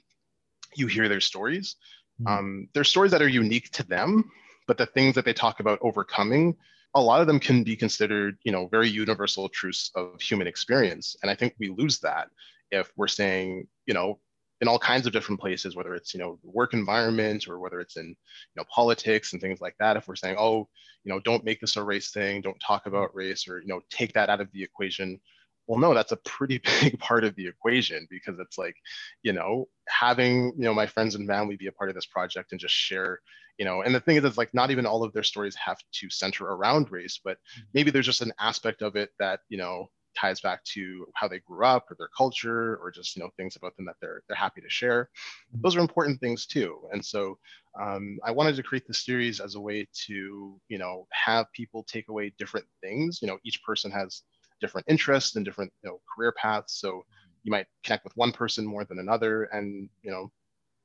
you 0.76 0.86
hear 0.86 1.08
their 1.08 1.20
stories 1.20 1.76
mm. 2.22 2.30
um, 2.30 2.68
there's 2.72 2.88
stories 2.88 3.10
that 3.10 3.22
are 3.22 3.28
unique 3.28 3.70
to 3.70 3.82
them 3.82 4.30
but 4.66 4.78
the 4.78 4.86
things 4.86 5.14
that 5.14 5.24
they 5.24 5.32
talk 5.32 5.60
about 5.60 5.78
overcoming 5.82 6.56
a 6.94 7.00
lot 7.00 7.20
of 7.20 7.26
them 7.26 7.40
can 7.40 7.64
be 7.64 7.76
considered, 7.76 8.38
you 8.44 8.52
know, 8.52 8.68
very 8.68 8.88
universal 8.88 9.48
truths 9.48 9.90
of 9.94 10.20
human 10.20 10.46
experience. 10.46 11.16
And 11.22 11.30
I 11.30 11.34
think 11.34 11.54
we 11.58 11.68
lose 11.70 11.98
that 12.00 12.28
if 12.70 12.92
we're 12.96 13.08
saying, 13.08 13.66
you 13.86 13.94
know, 13.94 14.20
in 14.60 14.68
all 14.68 14.78
kinds 14.78 15.06
of 15.06 15.12
different 15.12 15.40
places, 15.40 15.74
whether 15.74 15.94
it's, 15.94 16.14
you 16.14 16.20
know, 16.20 16.38
work 16.42 16.72
environment 16.72 17.48
or 17.48 17.58
whether 17.58 17.80
it's 17.80 17.96
in, 17.96 18.06
you 18.06 18.14
know, 18.56 18.64
politics 18.72 19.32
and 19.32 19.42
things 19.42 19.60
like 19.60 19.74
that. 19.78 19.96
If 19.96 20.06
we're 20.06 20.14
saying, 20.14 20.36
oh, 20.38 20.68
you 21.02 21.12
know, 21.12 21.20
don't 21.20 21.44
make 21.44 21.60
this 21.60 21.76
a 21.76 21.82
race 21.82 22.12
thing, 22.12 22.40
don't 22.40 22.58
talk 22.60 22.86
about 22.86 23.14
race 23.14 23.48
or, 23.48 23.60
you 23.60 23.66
know, 23.66 23.80
take 23.90 24.12
that 24.12 24.30
out 24.30 24.40
of 24.40 24.50
the 24.52 24.62
equation. 24.62 25.20
Well, 25.66 25.80
no, 25.80 25.92
that's 25.94 26.12
a 26.12 26.18
pretty 26.24 26.62
big 26.80 26.98
part 27.00 27.24
of 27.24 27.34
the 27.34 27.46
equation 27.48 28.06
because 28.08 28.38
it's 28.38 28.56
like, 28.56 28.76
you 29.22 29.32
know, 29.32 29.68
having, 29.88 30.52
you 30.56 30.64
know, 30.64 30.74
my 30.74 30.86
friends 30.86 31.16
and 31.16 31.26
family 31.26 31.56
be 31.56 31.66
a 31.66 31.72
part 31.72 31.90
of 31.90 31.96
this 31.96 32.06
project 32.06 32.52
and 32.52 32.60
just 32.60 32.74
share, 32.74 33.20
you 33.58 33.64
know 33.64 33.82
and 33.82 33.94
the 33.94 34.00
thing 34.00 34.16
is 34.16 34.24
it's 34.24 34.38
like 34.38 34.52
not 34.54 34.70
even 34.70 34.86
all 34.86 35.04
of 35.04 35.12
their 35.12 35.22
stories 35.22 35.54
have 35.54 35.78
to 35.92 36.10
center 36.10 36.44
around 36.44 36.90
race 36.90 37.20
but 37.22 37.36
mm-hmm. 37.36 37.62
maybe 37.74 37.90
there's 37.90 38.06
just 38.06 38.22
an 38.22 38.32
aspect 38.38 38.82
of 38.82 38.96
it 38.96 39.10
that 39.18 39.40
you 39.48 39.58
know 39.58 39.88
ties 40.16 40.40
back 40.40 40.62
to 40.62 41.06
how 41.14 41.26
they 41.26 41.40
grew 41.40 41.64
up 41.64 41.90
or 41.90 41.96
their 41.98 42.08
culture 42.16 42.76
or 42.76 42.90
just 42.90 43.16
you 43.16 43.22
know 43.22 43.30
things 43.36 43.56
about 43.56 43.76
them 43.76 43.84
that 43.84 43.96
they're 44.00 44.22
they're 44.28 44.36
happy 44.36 44.60
to 44.60 44.68
share 44.68 45.04
mm-hmm. 45.04 45.60
those 45.62 45.76
are 45.76 45.80
important 45.80 46.20
things 46.20 46.46
too 46.46 46.78
and 46.92 47.04
so 47.04 47.38
um, 47.80 48.18
i 48.24 48.30
wanted 48.30 48.54
to 48.56 48.62
create 48.62 48.86
the 48.86 48.94
series 48.94 49.40
as 49.40 49.54
a 49.54 49.60
way 49.60 49.86
to 49.92 50.60
you 50.68 50.78
know 50.78 51.06
have 51.10 51.50
people 51.52 51.82
take 51.84 52.08
away 52.08 52.32
different 52.38 52.66
things 52.80 53.20
you 53.20 53.28
know 53.28 53.38
each 53.44 53.62
person 53.62 53.90
has 53.90 54.22
different 54.60 54.86
interests 54.88 55.36
and 55.36 55.44
different 55.44 55.72
you 55.82 55.90
know 55.90 56.00
career 56.14 56.32
paths 56.40 56.80
so 56.80 57.02
you 57.42 57.50
might 57.50 57.66
connect 57.84 58.04
with 58.04 58.16
one 58.16 58.32
person 58.32 58.64
more 58.64 58.84
than 58.84 58.98
another 58.98 59.44
and 59.44 59.88
you 60.02 60.10
know 60.10 60.30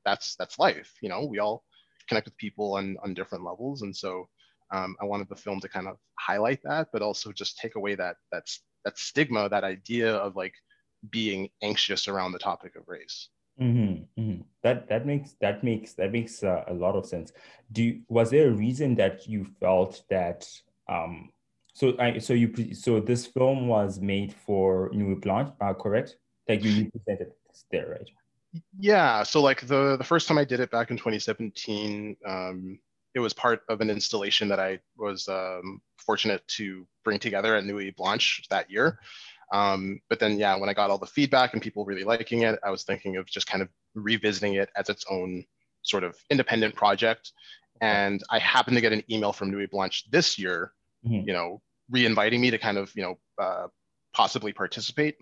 that's 0.04 0.34
that's 0.36 0.58
life 0.58 0.94
you 1.00 1.08
know 1.08 1.24
we 1.24 1.38
all 1.38 1.64
connect 2.10 2.26
with 2.26 2.36
people 2.36 2.74
on, 2.78 2.96
on 3.02 3.14
different 3.14 3.44
levels. 3.50 3.82
And 3.82 3.94
so 3.96 4.28
um, 4.70 4.96
I 5.00 5.04
wanted 5.04 5.28
the 5.28 5.36
film 5.36 5.60
to 5.60 5.68
kind 5.68 5.88
of 5.88 5.96
highlight 6.18 6.60
that, 6.64 6.88
but 6.92 7.02
also 7.02 7.32
just 7.32 7.58
take 7.58 7.76
away 7.76 7.94
that 7.94 8.16
that's 8.32 8.62
that 8.84 8.98
stigma, 8.98 9.48
that 9.48 9.64
idea 9.64 10.10
of 10.26 10.36
like 10.36 10.54
being 11.10 11.48
anxious 11.62 12.08
around 12.08 12.32
the 12.32 12.38
topic 12.50 12.72
of 12.76 12.82
race. 12.86 13.28
Mm-hmm, 13.60 14.20
mm-hmm. 14.20 14.42
That 14.64 14.88
that 14.88 15.06
makes 15.06 15.30
that 15.40 15.62
makes 15.62 15.92
that 15.94 16.12
makes 16.12 16.42
uh, 16.42 16.64
a 16.66 16.74
lot 16.74 16.94
of 16.96 17.06
sense. 17.06 17.32
Do 17.72 17.82
you, 17.82 18.00
was 18.08 18.30
there 18.30 18.48
a 18.48 18.58
reason 18.66 18.94
that 18.96 19.28
you 19.28 19.44
felt 19.60 20.02
that? 20.10 20.48
Um, 20.88 21.30
so 21.74 21.94
I 21.98 22.18
so 22.18 22.32
you 22.32 22.74
so 22.74 23.00
this 23.00 23.26
film 23.26 23.68
was 23.68 24.00
made 24.00 24.32
for 24.46 24.90
Nuit 24.92 25.20
Blanche, 25.20 25.52
uh, 25.60 25.74
correct? 25.74 26.16
Like 26.48 26.64
you, 26.64 26.70
you 26.70 26.90
presented 26.90 27.32
there, 27.70 27.88
right? 27.90 28.10
Yeah. 28.78 29.22
So 29.22 29.40
like 29.40 29.66
the 29.66 29.96
the 29.96 30.04
first 30.04 30.26
time 30.26 30.38
I 30.38 30.44
did 30.44 30.60
it 30.60 30.70
back 30.70 30.90
in 30.90 30.96
2017, 30.96 32.16
um, 32.26 32.78
it 33.14 33.20
was 33.20 33.32
part 33.32 33.62
of 33.68 33.80
an 33.80 33.90
installation 33.90 34.48
that 34.48 34.60
I 34.60 34.80
was 34.96 35.28
um, 35.28 35.80
fortunate 35.98 36.46
to 36.48 36.86
bring 37.04 37.18
together 37.18 37.54
at 37.54 37.64
Nuit 37.64 37.96
Blanche 37.96 38.42
that 38.50 38.70
year. 38.70 38.98
Um, 39.52 40.00
but 40.08 40.20
then, 40.20 40.38
yeah, 40.38 40.56
when 40.56 40.68
I 40.68 40.74
got 40.74 40.90
all 40.90 40.98
the 40.98 41.06
feedback 41.06 41.52
and 41.52 41.62
people 41.62 41.84
really 41.84 42.04
liking 42.04 42.42
it, 42.42 42.58
I 42.64 42.70
was 42.70 42.84
thinking 42.84 43.16
of 43.16 43.26
just 43.26 43.46
kind 43.46 43.62
of 43.62 43.68
revisiting 43.94 44.54
it 44.54 44.70
as 44.76 44.88
its 44.88 45.04
own 45.10 45.44
sort 45.82 46.04
of 46.04 46.16
independent 46.30 46.74
project. 46.74 47.32
And 47.80 48.22
I 48.30 48.38
happened 48.38 48.76
to 48.76 48.80
get 48.80 48.92
an 48.92 49.02
email 49.10 49.32
from 49.32 49.50
Nuit 49.50 49.70
Blanche 49.70 50.08
this 50.10 50.38
year, 50.38 50.72
mm-hmm. 51.04 51.26
you 51.26 51.32
know, 51.32 51.62
re-inviting 51.90 52.40
me 52.40 52.50
to 52.50 52.58
kind 52.58 52.78
of, 52.78 52.94
you 52.94 53.02
know, 53.02 53.18
uh, 53.42 53.66
possibly 54.12 54.52
participate. 54.52 55.16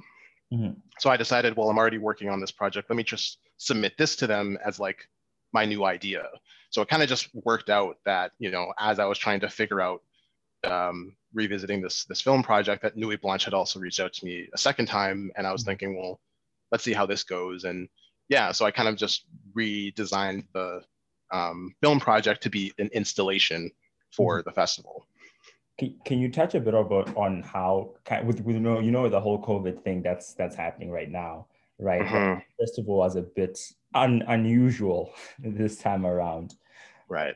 Mm-hmm. 0.53 0.73
So 0.99 1.11
I 1.11 1.17
decided, 1.17 1.57
well, 1.57 1.69
I'm 1.69 1.79
already 1.79 1.99
working 1.99 2.31
on 2.31 2.41
this 2.41 2.51
project. 2.51 2.89
Let 2.89 2.97
me 2.97 3.03
just 3.03 3.39
submit 3.59 3.95
this 3.99 4.17
to 4.17 4.27
them 4.27 4.59
as 4.65 4.81
like 4.81 5.09
my 5.53 5.65
new 5.65 5.85
idea. 5.85 6.27
So 6.71 6.83
it 6.83 6.89
kind 6.89 7.03
of 7.03 7.09
just 7.09 7.29
worked 7.35 7.71
out 7.71 7.97
that, 8.05 8.33
you 8.39 8.51
know, 8.51 8.73
as 8.79 8.99
I 8.99 9.07
was 9.07 9.19
trying 9.19 9.41
to 9.41 9.49
figure 9.49 9.81
out 9.81 10.03
um, 10.65 11.17
revisiting 11.33 11.81
this 11.81 12.05
this 12.05 12.21
film 12.21 12.43
project, 12.43 12.83
that 12.83 12.97
Nuit 12.97 13.21
Blanche 13.21 13.45
had 13.45 13.55
also 13.55 13.79
reached 13.79 14.01
out 14.01 14.13
to 14.15 14.25
me 14.25 14.49
a 14.53 14.59
second 14.59 14.87
time, 14.87 15.31
and 15.37 15.47
I 15.47 15.53
was 15.53 15.63
mm-hmm. 15.63 15.71
thinking, 15.71 15.99
well, 15.99 16.21
let's 16.73 16.85
see 16.85 16.93
how 16.93 17.07
this 17.07 17.25
goes. 17.25 17.65
And 17.65 17.89
yeah, 18.29 18.53
so 18.53 18.67
I 18.67 18.71
kind 18.71 18.89
of 18.89 18.97
just 18.97 19.25
redesigned 19.57 20.45
the 20.53 20.83
um, 21.33 21.75
film 21.83 22.01
project 22.01 22.43
to 22.43 22.51
be 22.51 22.73
an 22.79 22.89
installation 22.93 23.71
for 24.11 24.39
mm-hmm. 24.39 24.49
the 24.49 24.55
festival. 24.55 25.07
Can, 25.79 25.95
can 26.05 26.19
you 26.19 26.31
touch 26.31 26.55
a 26.55 26.61
bit 26.61 26.75
about 26.75 27.17
on 27.17 27.43
how 27.43 27.95
with, 28.25 28.41
with 28.41 28.57
you 28.57 28.61
know 28.61 28.81
you 28.81 28.91
know 28.91 29.09
the 29.09 29.21
whole 29.21 29.41
COVID 29.41 29.83
thing 29.83 30.03
that's 30.03 30.35
that's 30.35 30.57
happening 30.57 30.91
right 30.91 31.11
now, 31.11 31.47
right? 31.79 32.03
Mm-hmm. 32.03 32.41
The 32.41 32.67
festival 32.67 32.97
was 32.97 33.17
a 33.17 33.23
bit 33.23 33.59
un, 33.95 34.25
unusual 34.27 35.13
this 35.39 35.77
time 35.79 36.05
around, 36.05 36.55
right? 37.09 37.35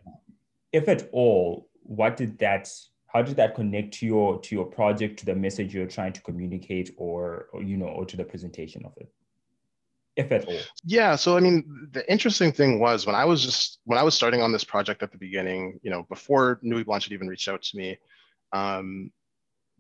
If 0.73 0.89
at 0.89 1.09
all, 1.13 1.69
what 1.83 2.17
did 2.17 2.39
that? 2.39 2.69
How 3.07 3.21
did 3.21 3.37
that 3.37 3.55
connect 3.55 3.95
to 3.95 4.07
your 4.07 4.41
to 4.41 4.55
your 4.55 4.65
project, 4.65 5.21
to 5.21 5.27
the 5.27 5.35
message 5.35 5.75
you're 5.75 5.87
trying 5.87 6.15
to 6.15 6.23
communicate, 6.23 6.95
or, 6.97 7.49
or 7.53 7.63
you 7.63 7.77
know, 7.77 7.87
or 7.87 8.05
to 8.07 8.17
the 8.17 8.25
presentation 8.25 8.85
of 8.85 8.93
it? 8.97 9.09
if 10.17 10.31
at 10.31 10.45
all 10.45 10.59
yeah 10.85 11.17
so 11.17 11.37
i 11.37 11.41
mean 11.41 11.89
the 11.93 12.11
interesting 12.11 12.53
thing 12.53 12.79
was 12.79 13.07
when 13.07 13.15
i 13.15 13.25
was 13.25 13.43
just 13.43 13.81
when 13.85 13.99
i 13.99 14.03
was 14.03 14.15
starting 14.15 14.43
on 14.43 14.53
this 14.53 14.65
project 14.65 15.03
at 15.03 15.11
the 15.11 15.19
beginning 15.19 15.79
you 15.83 15.91
know 15.91 16.03
before 16.09 16.61
Nuit 16.63 16.85
Blanche 16.85 17.05
had 17.05 17.13
even 17.13 17.29
reached 17.29 17.49
out 17.49 17.63
to 17.63 17.77
me 17.77 17.99
um, 18.53 19.11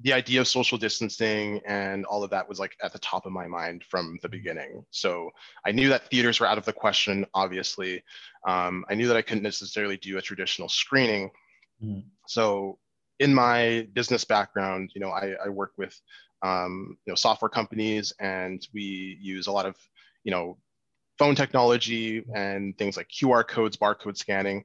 the 0.02 0.12
idea 0.12 0.40
of 0.40 0.48
social 0.48 0.76
distancing 0.78 1.60
and 1.66 2.04
all 2.06 2.24
of 2.24 2.30
that 2.30 2.48
was 2.48 2.58
like 2.58 2.76
at 2.82 2.92
the 2.92 2.98
top 2.98 3.24
of 3.24 3.32
my 3.32 3.46
mind 3.46 3.84
from 3.88 4.18
the 4.22 4.28
beginning. 4.28 4.84
So 4.90 5.30
I 5.64 5.70
knew 5.70 5.88
that 5.90 6.10
theaters 6.10 6.40
were 6.40 6.46
out 6.46 6.58
of 6.58 6.64
the 6.64 6.72
question, 6.72 7.24
obviously. 7.34 8.02
Um, 8.46 8.84
I 8.88 8.94
knew 8.94 9.06
that 9.06 9.16
I 9.16 9.22
couldn't 9.22 9.44
necessarily 9.44 9.96
do 9.96 10.18
a 10.18 10.22
traditional 10.22 10.68
screening. 10.68 11.30
Mm. 11.82 12.04
So 12.26 12.78
in 13.20 13.32
my 13.32 13.86
business 13.92 14.24
background, 14.24 14.90
you 14.94 15.00
know, 15.00 15.10
I, 15.10 15.34
I 15.44 15.48
work 15.48 15.72
with, 15.76 15.98
um, 16.42 16.96
you 17.06 17.12
know, 17.12 17.14
software 17.14 17.48
companies 17.48 18.12
and 18.18 18.66
we 18.74 19.18
use 19.20 19.46
a 19.46 19.52
lot 19.52 19.66
of, 19.66 19.76
you 20.24 20.32
know, 20.32 20.58
phone 21.18 21.36
technology 21.36 22.24
and 22.34 22.76
things 22.76 22.96
like 22.96 23.08
QR 23.08 23.46
codes, 23.46 23.76
barcode 23.76 24.16
scanning. 24.16 24.64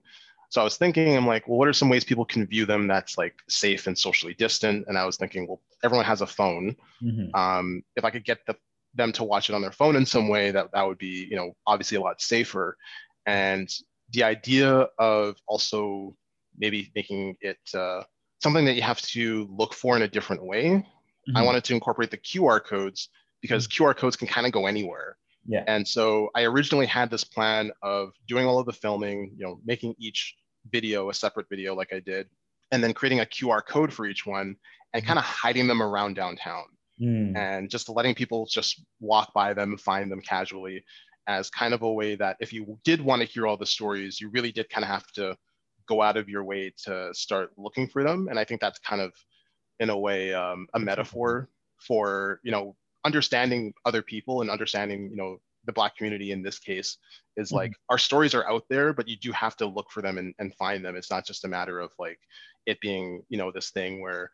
So 0.49 0.61
I 0.61 0.63
was 0.63 0.77
thinking, 0.77 1.15
I'm 1.15 1.27
like, 1.27 1.47
well, 1.47 1.57
what 1.57 1.67
are 1.67 1.73
some 1.73 1.89
ways 1.89 2.03
people 2.03 2.25
can 2.25 2.47
view 2.47 2.65
them 2.65 2.87
that's 2.87 3.17
like 3.17 3.35
safe 3.49 3.87
and 3.87 3.97
socially 3.97 4.33
distant? 4.33 4.85
And 4.87 4.97
I 4.97 5.05
was 5.05 5.17
thinking, 5.17 5.47
well, 5.47 5.61
everyone 5.83 6.05
has 6.05 6.21
a 6.21 6.27
phone. 6.27 6.75
Mm-hmm. 7.03 7.35
Um, 7.35 7.83
if 7.95 8.05
I 8.05 8.09
could 8.09 8.23
get 8.23 8.39
the, 8.47 8.55
them 8.95 9.11
to 9.13 9.23
watch 9.23 9.49
it 9.49 9.55
on 9.55 9.61
their 9.61 9.73
phone 9.73 9.95
in 9.95 10.05
some 10.05 10.29
way, 10.29 10.51
that 10.51 10.71
that 10.73 10.87
would 10.87 10.97
be, 10.97 11.27
you 11.29 11.35
know, 11.35 11.51
obviously 11.65 11.97
a 11.97 12.01
lot 12.01 12.21
safer. 12.21 12.77
And 13.25 13.69
the 14.11 14.23
idea 14.23 14.87
of 14.97 15.35
also 15.47 16.15
maybe 16.57 16.91
making 16.95 17.35
it 17.41 17.59
uh, 17.73 18.03
something 18.41 18.65
that 18.65 18.75
you 18.75 18.81
have 18.81 19.01
to 19.01 19.47
look 19.51 19.73
for 19.73 19.95
in 19.95 20.03
a 20.03 20.07
different 20.07 20.43
way. 20.43 20.65
Mm-hmm. 20.65 21.37
I 21.37 21.43
wanted 21.43 21.65
to 21.65 21.73
incorporate 21.73 22.09
the 22.09 22.17
QR 22.17 22.63
codes 22.63 23.09
because 23.41 23.67
mm-hmm. 23.67 23.83
QR 23.83 23.95
codes 23.95 24.15
can 24.15 24.27
kind 24.27 24.47
of 24.47 24.53
go 24.53 24.65
anywhere. 24.65 25.17
Yeah. 25.47 25.63
And 25.67 25.87
so 25.87 26.29
I 26.35 26.43
originally 26.43 26.85
had 26.85 27.09
this 27.09 27.23
plan 27.23 27.71
of 27.81 28.11
doing 28.27 28.45
all 28.45 28.59
of 28.59 28.65
the 28.65 28.73
filming, 28.73 29.33
you 29.37 29.45
know, 29.45 29.59
making 29.65 29.95
each 29.97 30.35
video 30.69 31.09
a 31.09 31.13
separate 31.13 31.47
video 31.49 31.73
like 31.73 31.93
I 31.93 31.99
did, 31.99 32.27
and 32.71 32.83
then 32.83 32.93
creating 32.93 33.21
a 33.21 33.25
QR 33.25 33.65
code 33.65 33.93
for 33.93 34.05
each 34.05 34.25
one 34.25 34.57
and 34.93 35.01
mm-hmm. 35.01 35.07
kind 35.07 35.19
of 35.19 35.25
hiding 35.25 35.67
them 35.67 35.81
around 35.81 36.15
downtown. 36.15 36.65
mm. 37.01 37.37
and 37.37 37.69
just 37.69 37.89
letting 37.89 38.15
people 38.15 38.45
just 38.45 38.83
walk 38.99 39.33
by 39.33 39.53
them, 39.53 39.77
find 39.77 40.11
them 40.11 40.21
casually 40.21 40.83
as 41.27 41.49
kind 41.49 41.73
of 41.73 41.81
a 41.81 41.91
way 41.91 42.15
that 42.15 42.37
if 42.39 42.53
you 42.53 42.77
did 42.83 43.01
want 43.01 43.21
to 43.21 43.27
hear 43.27 43.45
all 43.45 43.57
the 43.57 43.65
stories, 43.65 44.19
you 44.19 44.29
really 44.29 44.51
did 44.51 44.69
kind 44.69 44.83
of 44.83 44.89
have 44.89 45.05
to 45.11 45.37
go 45.87 46.01
out 46.01 46.17
of 46.17 46.29
your 46.29 46.43
way 46.43 46.73
to 46.85 47.13
start 47.13 47.51
looking 47.57 47.87
for 47.87 48.03
them. 48.03 48.27
And 48.29 48.39
I 48.39 48.43
think 48.43 48.61
that's 48.61 48.79
kind 48.79 49.01
of, 49.01 49.13
in 49.79 49.89
a 49.89 49.97
way, 49.97 50.33
um, 50.33 50.67
a 50.73 50.79
metaphor 50.79 51.49
for 51.79 52.39
you 52.43 52.51
know 52.51 52.75
understanding 53.07 53.73
other 53.85 54.01
people 54.01 54.41
and 54.41 54.49
understanding 54.51 55.09
you 55.09 55.15
know 55.15 55.37
the 55.65 55.73
black 55.73 55.95
community 55.95 56.31
in 56.31 56.43
this 56.43 56.59
case 56.59 56.97
is 57.35 57.51
like 57.51 57.71
mm-hmm. 57.71 57.91
our 57.93 57.97
stories 57.97 58.33
are 58.35 58.49
out 58.49 58.63
there 58.69 58.93
but 58.93 59.07
you 59.07 59.17
do 59.17 59.31
have 59.31 59.55
to 59.55 59.65
look 59.65 59.89
for 59.91 60.01
them 60.01 60.17
and, 60.17 60.33
and 60.39 60.53
find 60.55 60.83
them 60.83 60.95
it's 60.95 61.11
not 61.11 61.25
just 61.25 61.45
a 61.45 61.47
matter 61.47 61.79
of 61.79 61.91
like 61.97 62.19
it 62.65 62.79
being 62.81 63.23
you 63.29 63.37
know 63.37 63.51
this 63.51 63.69
thing 63.71 64.01
where 64.01 64.31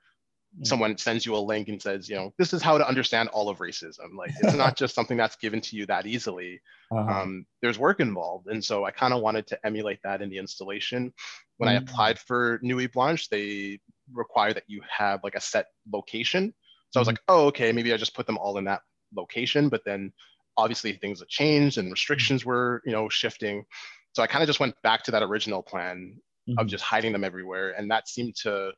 mm-hmm. 0.55 0.65
someone 0.65 0.97
sends 0.97 1.25
you 1.25 1.35
a 1.35 1.37
link 1.37 1.67
and 1.69 1.81
says 1.81 2.09
you 2.09 2.15
know 2.15 2.33
this 2.37 2.53
is 2.53 2.61
how 2.61 2.77
to 2.77 2.87
understand 2.87 3.29
all 3.29 3.49
of 3.49 3.59
racism 3.59 4.15
like 4.17 4.31
it's 4.41 4.55
not 4.55 4.77
just 4.81 4.95
something 4.95 5.17
that's 5.17 5.35
given 5.37 5.61
to 5.61 5.75
you 5.75 5.85
that 5.85 6.05
easily 6.05 6.59
uh-huh. 6.91 7.21
um, 7.21 7.45
there's 7.61 7.79
work 7.79 7.99
involved 7.99 8.47
and 8.47 8.63
so 8.63 8.85
i 8.85 8.91
kind 8.91 9.13
of 9.13 9.21
wanted 9.21 9.45
to 9.47 9.57
emulate 9.65 9.99
that 10.03 10.21
in 10.21 10.29
the 10.29 10.37
installation 10.37 11.13
when 11.57 11.69
mm-hmm. 11.69 11.77
i 11.77 11.81
applied 11.81 12.19
for 12.19 12.59
nuit 12.61 12.91
blanche 12.93 13.29
they 13.29 13.79
require 14.13 14.53
that 14.53 14.63
you 14.67 14.81
have 14.87 15.19
like 15.23 15.35
a 15.35 15.41
set 15.41 15.67
location 15.91 16.53
so 16.93 16.99
I 16.99 17.01
was 17.01 17.07
like, 17.07 17.21
oh, 17.27 17.47
okay, 17.47 17.71
maybe 17.71 17.91
I 17.91 17.97
just 17.97 18.13
put 18.13 18.27
them 18.27 18.37
all 18.37 18.59
in 18.59 18.65
that 18.65 18.81
location. 19.15 19.67
But 19.67 19.81
then 19.83 20.13
obviously 20.57 20.93
things 20.93 21.21
have 21.21 21.27
changed 21.27 21.79
and 21.79 21.91
restrictions 21.91 22.45
were, 22.45 22.83
you 22.85 22.91
know, 22.91 23.09
shifting. 23.09 23.65
So 24.11 24.21
I 24.21 24.27
kind 24.27 24.43
of 24.43 24.47
just 24.47 24.59
went 24.59 24.75
back 24.83 25.01
to 25.05 25.11
that 25.11 25.23
original 25.23 25.63
plan 25.63 26.19
mm-hmm. 26.47 26.59
of 26.59 26.67
just 26.67 26.83
hiding 26.83 27.11
them 27.11 27.23
everywhere. 27.23 27.71
And 27.71 27.89
that 27.89 28.07
seemed 28.07 28.35
to 28.43 28.71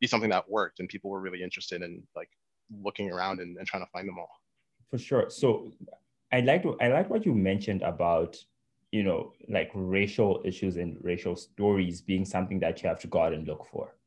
be 0.00 0.06
something 0.06 0.30
that 0.30 0.48
worked 0.48 0.78
and 0.78 0.88
people 0.88 1.10
were 1.10 1.20
really 1.20 1.42
interested 1.42 1.82
in 1.82 2.00
like 2.14 2.28
looking 2.70 3.10
around 3.10 3.40
and, 3.40 3.56
and 3.56 3.66
trying 3.66 3.84
to 3.84 3.90
find 3.90 4.06
them 4.06 4.20
all. 4.20 4.30
For 4.88 4.98
sure. 4.98 5.28
So 5.28 5.72
I 6.30 6.40
like 6.40 6.62
to 6.62 6.78
I 6.80 6.88
like 6.88 7.10
what 7.10 7.26
you 7.26 7.34
mentioned 7.34 7.82
about 7.82 8.36
you 8.92 9.02
know 9.02 9.32
like 9.48 9.72
racial 9.74 10.42
issues 10.44 10.76
and 10.76 10.96
racial 11.02 11.34
stories 11.34 12.00
being 12.02 12.24
something 12.24 12.60
that 12.60 12.82
you 12.82 12.88
have 12.88 13.00
to 13.00 13.08
go 13.08 13.22
out 13.22 13.32
and 13.32 13.48
look 13.48 13.66
for 13.66 13.97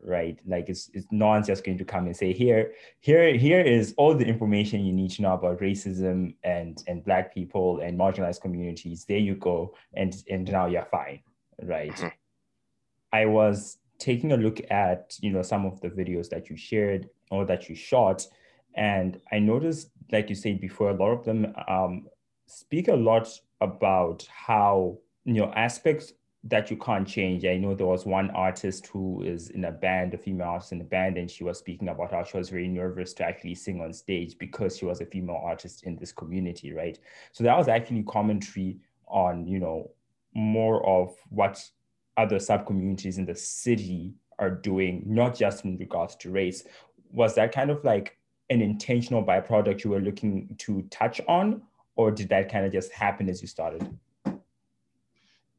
right? 0.00 0.38
Like 0.46 0.68
it's, 0.68 0.90
it's 0.94 1.06
no 1.10 1.28
one's 1.28 1.46
just 1.46 1.64
going 1.64 1.78
to 1.78 1.84
come 1.84 2.06
and 2.06 2.16
say, 2.16 2.32
here, 2.32 2.72
here, 3.00 3.36
here 3.36 3.60
is 3.60 3.94
all 3.96 4.14
the 4.14 4.26
information 4.26 4.84
you 4.84 4.92
need 4.92 5.10
to 5.12 5.22
know 5.22 5.34
about 5.34 5.60
racism 5.60 6.34
and 6.42 6.82
and 6.86 7.04
black 7.04 7.34
people 7.34 7.80
and 7.80 7.98
marginalized 7.98 8.40
communities. 8.40 9.04
There 9.04 9.18
you 9.18 9.34
go, 9.34 9.74
and 9.94 10.14
and 10.30 10.50
now 10.50 10.66
you're 10.66 10.84
fine, 10.84 11.20
right? 11.62 11.92
Mm-hmm. 11.92 12.08
I 13.12 13.26
was 13.26 13.78
taking 13.98 14.32
a 14.32 14.36
look 14.36 14.60
at 14.70 15.16
you 15.20 15.30
know 15.30 15.42
some 15.42 15.66
of 15.66 15.80
the 15.80 15.88
videos 15.88 16.28
that 16.30 16.50
you 16.50 16.56
shared 16.56 17.08
or 17.30 17.44
that 17.46 17.68
you 17.68 17.74
shot, 17.74 18.26
and 18.74 19.20
I 19.30 19.38
noticed, 19.38 19.90
like 20.10 20.28
you 20.28 20.34
said 20.34 20.60
before, 20.60 20.90
a 20.90 20.94
lot 20.94 21.12
of 21.12 21.24
them 21.24 21.54
um, 21.68 22.08
speak 22.46 22.88
a 22.88 22.94
lot 22.94 23.28
about 23.60 24.26
how 24.30 24.98
you 25.24 25.34
know 25.34 25.52
aspects 25.54 26.12
that 26.44 26.70
you 26.70 26.76
can't 26.76 27.06
change. 27.06 27.44
I 27.44 27.56
know 27.56 27.74
there 27.74 27.86
was 27.86 28.04
one 28.04 28.30
artist 28.30 28.88
who 28.88 29.22
is 29.22 29.50
in 29.50 29.64
a 29.64 29.70
band, 29.70 30.12
a 30.12 30.18
female 30.18 30.48
artist 30.48 30.72
in 30.72 30.80
a 30.80 30.84
band, 30.84 31.16
and 31.16 31.30
she 31.30 31.44
was 31.44 31.58
speaking 31.58 31.88
about 31.88 32.10
how 32.10 32.24
she 32.24 32.36
was 32.36 32.50
very 32.50 32.66
nervous 32.66 33.14
to 33.14 33.24
actually 33.24 33.54
sing 33.54 33.80
on 33.80 33.92
stage 33.92 34.36
because 34.38 34.76
she 34.76 34.84
was 34.84 35.00
a 35.00 35.06
female 35.06 35.40
artist 35.42 35.84
in 35.84 35.96
this 35.96 36.10
community, 36.10 36.72
right? 36.72 36.98
So 37.30 37.44
that 37.44 37.56
was 37.56 37.68
actually 37.68 38.02
commentary 38.02 38.80
on, 39.06 39.46
you 39.46 39.60
know, 39.60 39.92
more 40.34 40.84
of 40.84 41.14
what 41.28 41.64
other 42.16 42.40
sub 42.40 42.66
communities 42.66 43.18
in 43.18 43.24
the 43.24 43.36
city 43.36 44.14
are 44.38 44.50
doing, 44.50 45.04
not 45.06 45.36
just 45.36 45.64
in 45.64 45.76
regards 45.78 46.16
to 46.16 46.30
race. 46.30 46.64
Was 47.12 47.36
that 47.36 47.52
kind 47.52 47.70
of 47.70 47.84
like 47.84 48.18
an 48.50 48.60
intentional 48.60 49.22
byproduct 49.22 49.84
you 49.84 49.90
were 49.90 50.00
looking 50.00 50.56
to 50.58 50.82
touch 50.90 51.20
on, 51.28 51.62
or 51.94 52.10
did 52.10 52.28
that 52.30 52.50
kind 52.50 52.66
of 52.66 52.72
just 52.72 52.90
happen 52.90 53.28
as 53.28 53.40
you 53.40 53.46
started? 53.46 53.96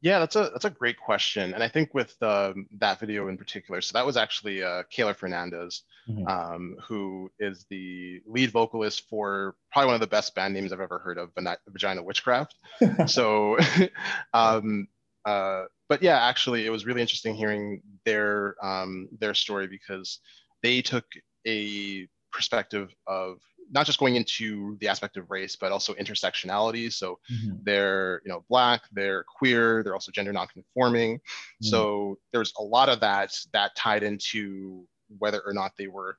Yeah, 0.04 0.18
that's 0.18 0.36
a 0.36 0.50
that's 0.52 0.66
a 0.66 0.70
great 0.70 0.98
question, 0.98 1.54
and 1.54 1.62
I 1.62 1.68
think 1.68 1.94
with 1.94 2.14
um, 2.22 2.66
that 2.72 3.00
video 3.00 3.28
in 3.28 3.38
particular, 3.38 3.80
so 3.80 3.94
that 3.94 4.04
was 4.04 4.18
actually 4.18 4.62
uh, 4.62 4.82
Kayla 4.94 5.16
Fernandez, 5.16 5.82
mm-hmm. 6.06 6.28
um, 6.28 6.76
who 6.86 7.30
is 7.38 7.64
the 7.70 8.20
lead 8.26 8.50
vocalist 8.50 9.08
for 9.08 9.56
probably 9.72 9.86
one 9.86 9.94
of 9.94 10.02
the 10.02 10.06
best 10.06 10.34
band 10.34 10.52
names 10.52 10.74
I've 10.74 10.80
ever 10.80 10.98
heard 10.98 11.16
of, 11.16 11.30
Vagina 11.70 12.02
Witchcraft. 12.02 12.54
so, 13.06 13.56
um, 14.34 14.88
uh, 15.24 15.64
but 15.88 16.02
yeah, 16.02 16.22
actually, 16.22 16.66
it 16.66 16.70
was 16.70 16.84
really 16.84 17.00
interesting 17.00 17.34
hearing 17.34 17.80
their 18.04 18.56
um, 18.62 19.08
their 19.18 19.32
story 19.32 19.68
because 19.68 20.18
they 20.62 20.82
took 20.82 21.06
a 21.46 22.06
perspective 22.30 22.94
of 23.06 23.38
not 23.70 23.86
just 23.86 23.98
going 23.98 24.16
into 24.16 24.76
the 24.80 24.88
aspect 24.88 25.16
of 25.16 25.30
race, 25.30 25.56
but 25.56 25.72
also 25.72 25.94
intersectionality. 25.94 26.92
So 26.92 27.18
mm-hmm. 27.30 27.56
they're 27.62 28.22
you 28.24 28.32
know 28.32 28.44
black, 28.48 28.82
they're 28.92 29.24
queer, 29.24 29.82
they're 29.82 29.94
also 29.94 30.12
gender 30.12 30.32
nonconforming. 30.32 31.16
Mm-hmm. 31.16 31.66
So 31.66 32.18
there's 32.32 32.52
a 32.58 32.62
lot 32.62 32.88
of 32.88 33.00
that 33.00 33.32
that 33.52 33.74
tied 33.76 34.02
into 34.02 34.86
whether 35.18 35.40
or 35.44 35.52
not 35.52 35.72
they 35.76 35.86
were 35.86 36.16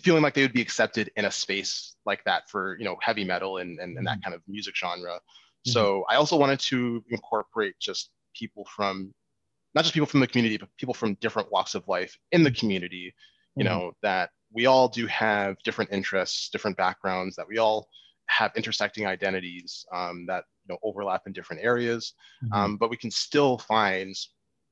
feeling 0.00 0.22
like 0.22 0.34
they 0.34 0.42
would 0.42 0.54
be 0.54 0.62
accepted 0.62 1.10
in 1.16 1.26
a 1.26 1.30
space 1.30 1.96
like 2.06 2.24
that 2.24 2.48
for 2.48 2.76
you 2.78 2.84
know 2.84 2.96
heavy 3.00 3.24
metal 3.24 3.58
and 3.58 3.78
and, 3.78 3.96
and 3.98 4.06
that 4.06 4.14
mm-hmm. 4.14 4.22
kind 4.22 4.34
of 4.34 4.42
music 4.48 4.76
genre. 4.76 5.14
Mm-hmm. 5.14 5.70
So 5.70 6.04
I 6.08 6.16
also 6.16 6.36
wanted 6.36 6.60
to 6.60 7.04
incorporate 7.10 7.74
just 7.80 8.10
people 8.34 8.64
from 8.64 9.12
not 9.74 9.82
just 9.82 9.94
people 9.94 10.06
from 10.06 10.20
the 10.20 10.26
community, 10.26 10.56
but 10.58 10.68
people 10.76 10.94
from 10.94 11.14
different 11.14 11.50
walks 11.50 11.74
of 11.74 11.86
life 11.88 12.18
in 12.30 12.42
the 12.42 12.50
community, 12.50 13.14
you 13.56 13.64
mm-hmm. 13.64 13.72
know, 13.72 13.92
that 14.02 14.30
we 14.52 14.66
all 14.66 14.88
do 14.88 15.06
have 15.06 15.56
different 15.64 15.92
interests, 15.92 16.48
different 16.50 16.76
backgrounds, 16.76 17.36
that 17.36 17.48
we 17.48 17.58
all 17.58 17.88
have 18.26 18.52
intersecting 18.56 19.06
identities 19.06 19.84
um, 19.92 20.26
that 20.26 20.44
you 20.66 20.74
know 20.74 20.78
overlap 20.82 21.22
in 21.26 21.32
different 21.32 21.62
areas, 21.62 22.14
mm-hmm. 22.44 22.52
um, 22.52 22.76
but 22.76 22.90
we 22.90 22.96
can 22.96 23.10
still 23.10 23.58
find 23.58 24.14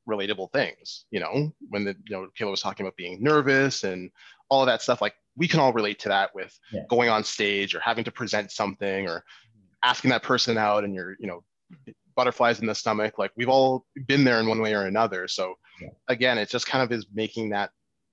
relatable 0.08 0.52
things. 0.52 1.06
You 1.10 1.20
know, 1.20 1.52
when 1.68 1.84
the 1.84 1.96
you 2.06 2.16
know 2.16 2.28
Kayla 2.38 2.50
was 2.50 2.62
talking 2.62 2.86
about 2.86 2.96
being 2.96 3.22
nervous 3.22 3.84
and 3.84 4.10
all 4.48 4.62
of 4.62 4.66
that 4.66 4.82
stuff, 4.82 5.00
like 5.00 5.14
we 5.36 5.48
can 5.48 5.60
all 5.60 5.72
relate 5.72 5.98
to 6.00 6.08
that 6.08 6.34
with 6.34 6.58
yeah. 6.72 6.82
going 6.88 7.08
on 7.08 7.24
stage 7.24 7.74
or 7.74 7.80
having 7.80 8.04
to 8.04 8.10
present 8.10 8.50
something 8.50 9.08
or 9.08 9.24
asking 9.82 10.10
that 10.10 10.22
person 10.22 10.58
out 10.58 10.84
and 10.84 10.94
you're 10.94 11.16
you 11.18 11.26
know 11.26 11.42
butterflies 12.16 12.60
in 12.60 12.66
the 12.66 12.74
stomach 12.74 13.18
like 13.18 13.30
we've 13.36 13.48
all 13.48 13.86
been 14.06 14.24
there 14.24 14.40
in 14.40 14.46
one 14.46 14.60
way 14.60 14.74
or 14.74 14.82
another 14.82 15.26
so 15.26 15.54
yeah. 15.80 15.88
again 16.08 16.36
it 16.36 16.50
just 16.50 16.66
kind 16.66 16.82
of 16.82 16.92
is 16.92 17.06
making 17.14 17.48
that 17.48 17.70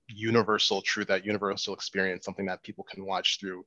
universal 0.08 0.82
truth, 0.82 1.08
that 1.08 1.24
universal 1.24 1.74
experience, 1.74 2.24
something 2.24 2.46
that 2.46 2.62
people 2.62 2.84
can 2.84 3.04
watch 3.04 3.38
through 3.40 3.64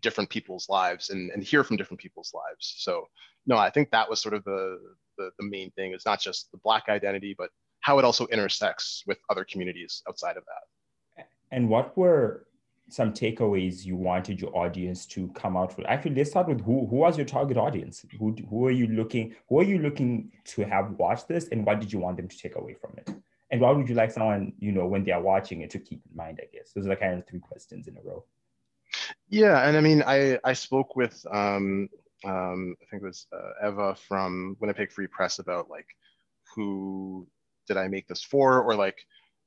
different 0.00 0.28
people's 0.28 0.68
lives 0.68 1.10
and, 1.10 1.30
and 1.30 1.42
hear 1.42 1.62
from 1.62 1.76
different 1.76 2.00
people's 2.00 2.32
lives. 2.34 2.74
So 2.78 3.06
no, 3.46 3.56
I 3.56 3.70
think 3.70 3.90
that 3.90 4.08
was 4.08 4.20
sort 4.20 4.34
of 4.34 4.44
the, 4.44 4.78
the, 5.18 5.30
the 5.38 5.46
main 5.46 5.70
thing 5.72 5.92
is 5.92 6.04
not 6.04 6.20
just 6.20 6.50
the 6.50 6.58
black 6.64 6.84
identity, 6.88 7.34
but 7.36 7.50
how 7.80 7.98
it 7.98 8.04
also 8.04 8.26
intersects 8.28 9.04
with 9.06 9.18
other 9.30 9.44
communities 9.44 10.02
outside 10.08 10.36
of 10.36 10.44
that. 10.46 11.26
And 11.52 11.68
what 11.68 11.96
were 11.96 12.46
some 12.88 13.12
takeaways 13.12 13.84
you 13.84 13.96
wanted 13.96 14.40
your 14.40 14.56
audience 14.56 15.06
to 15.06 15.28
come 15.28 15.56
out 15.56 15.76
with? 15.76 15.86
Actually, 15.86 16.16
let's 16.16 16.30
start 16.30 16.48
with 16.48 16.60
who 16.62 16.86
who 16.86 16.96
was 16.96 17.16
your 17.16 17.26
target 17.26 17.56
audience? 17.56 18.04
Who 18.18 18.34
who 18.50 18.66
are 18.66 18.70
you 18.70 18.88
looking 18.88 19.34
who 19.48 19.60
are 19.60 19.64
you 19.64 19.78
looking 19.78 20.32
to 20.46 20.62
have 20.62 20.92
watch 20.92 21.26
this 21.26 21.48
and 21.48 21.64
what 21.64 21.80
did 21.80 21.92
you 21.92 21.98
want 21.98 22.16
them 22.16 22.28
to 22.28 22.36
take 22.36 22.56
away 22.56 22.74
from 22.74 22.94
it? 22.98 23.10
And 23.50 23.60
why 23.60 23.70
would 23.70 23.88
you 23.88 23.94
like 23.94 24.10
someone, 24.10 24.52
you 24.58 24.72
know, 24.72 24.86
when 24.86 25.04
they 25.04 25.12
are 25.12 25.22
watching 25.22 25.60
it 25.60 25.70
to 25.70 25.78
keep 25.78 26.02
in 26.10 26.16
mind, 26.16 26.40
I 26.42 26.46
guess? 26.52 26.72
Those 26.72 26.86
are 26.86 26.90
the 26.90 26.96
kind 26.96 27.18
of 27.18 27.26
three 27.26 27.40
questions 27.40 27.88
in 27.88 27.96
a 27.96 28.02
row. 28.02 28.24
Yeah. 29.28 29.66
And 29.66 29.76
I 29.76 29.80
mean, 29.80 30.02
I, 30.06 30.38
I 30.44 30.54
spoke 30.54 30.96
with, 30.96 31.24
um, 31.30 31.88
um, 32.24 32.74
I 32.80 32.84
think 32.90 33.02
it 33.02 33.06
was 33.06 33.26
uh, 33.32 33.68
Eva 33.68 33.94
from 33.94 34.56
Winnipeg 34.60 34.90
Free 34.90 35.06
Press 35.06 35.38
about 35.38 35.68
like, 35.68 35.86
who 36.54 37.26
did 37.68 37.76
I 37.76 37.88
make 37.88 38.08
this 38.08 38.22
for? 38.22 38.62
Or 38.62 38.74
like, 38.74 38.98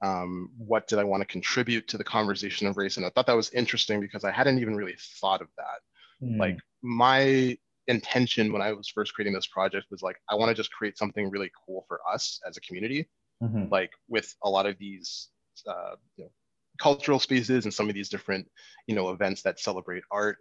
um, 0.01 0.51
what 0.57 0.87
did 0.87 0.99
I 0.99 1.03
want 1.03 1.21
to 1.21 1.27
contribute 1.27 1.87
to 1.87 1.97
the 1.97 2.03
conversation 2.03 2.67
of 2.67 2.77
race? 2.77 2.97
And 2.97 3.05
I 3.05 3.09
thought 3.09 3.25
that 3.27 3.35
was 3.35 3.49
interesting 3.51 3.99
because 3.99 4.23
I 4.23 4.31
hadn't 4.31 4.59
even 4.59 4.75
really 4.75 4.95
thought 5.19 5.41
of 5.41 5.47
that. 5.57 6.25
Mm. 6.25 6.37
Like 6.37 6.57
my 6.83 7.57
intention 7.87 8.53
when 8.53 8.61
I 8.61 8.73
was 8.73 8.89
first 8.89 9.13
creating 9.13 9.33
this 9.33 9.47
project 9.47 9.87
was 9.89 10.03
like, 10.03 10.17
I 10.29 10.35
want 10.35 10.49
to 10.49 10.55
just 10.55 10.71
create 10.71 10.97
something 10.97 11.29
really 11.31 11.49
cool 11.65 11.85
for 11.87 11.99
us 12.11 12.39
as 12.47 12.57
a 12.57 12.61
community 12.61 13.07
mm-hmm. 13.41 13.65
like 13.71 13.91
with 14.07 14.33
a 14.43 14.49
lot 14.49 14.65
of 14.65 14.77
these 14.77 15.29
uh, 15.67 15.95
you 16.15 16.25
know, 16.25 16.31
cultural 16.79 17.19
spaces 17.19 17.65
and 17.65 17.73
some 17.73 17.89
of 17.89 17.95
these 17.95 18.09
different 18.09 18.47
you 18.87 18.95
know 18.95 19.09
events 19.09 19.41
that 19.43 19.59
celebrate 19.59 20.03
art. 20.11 20.37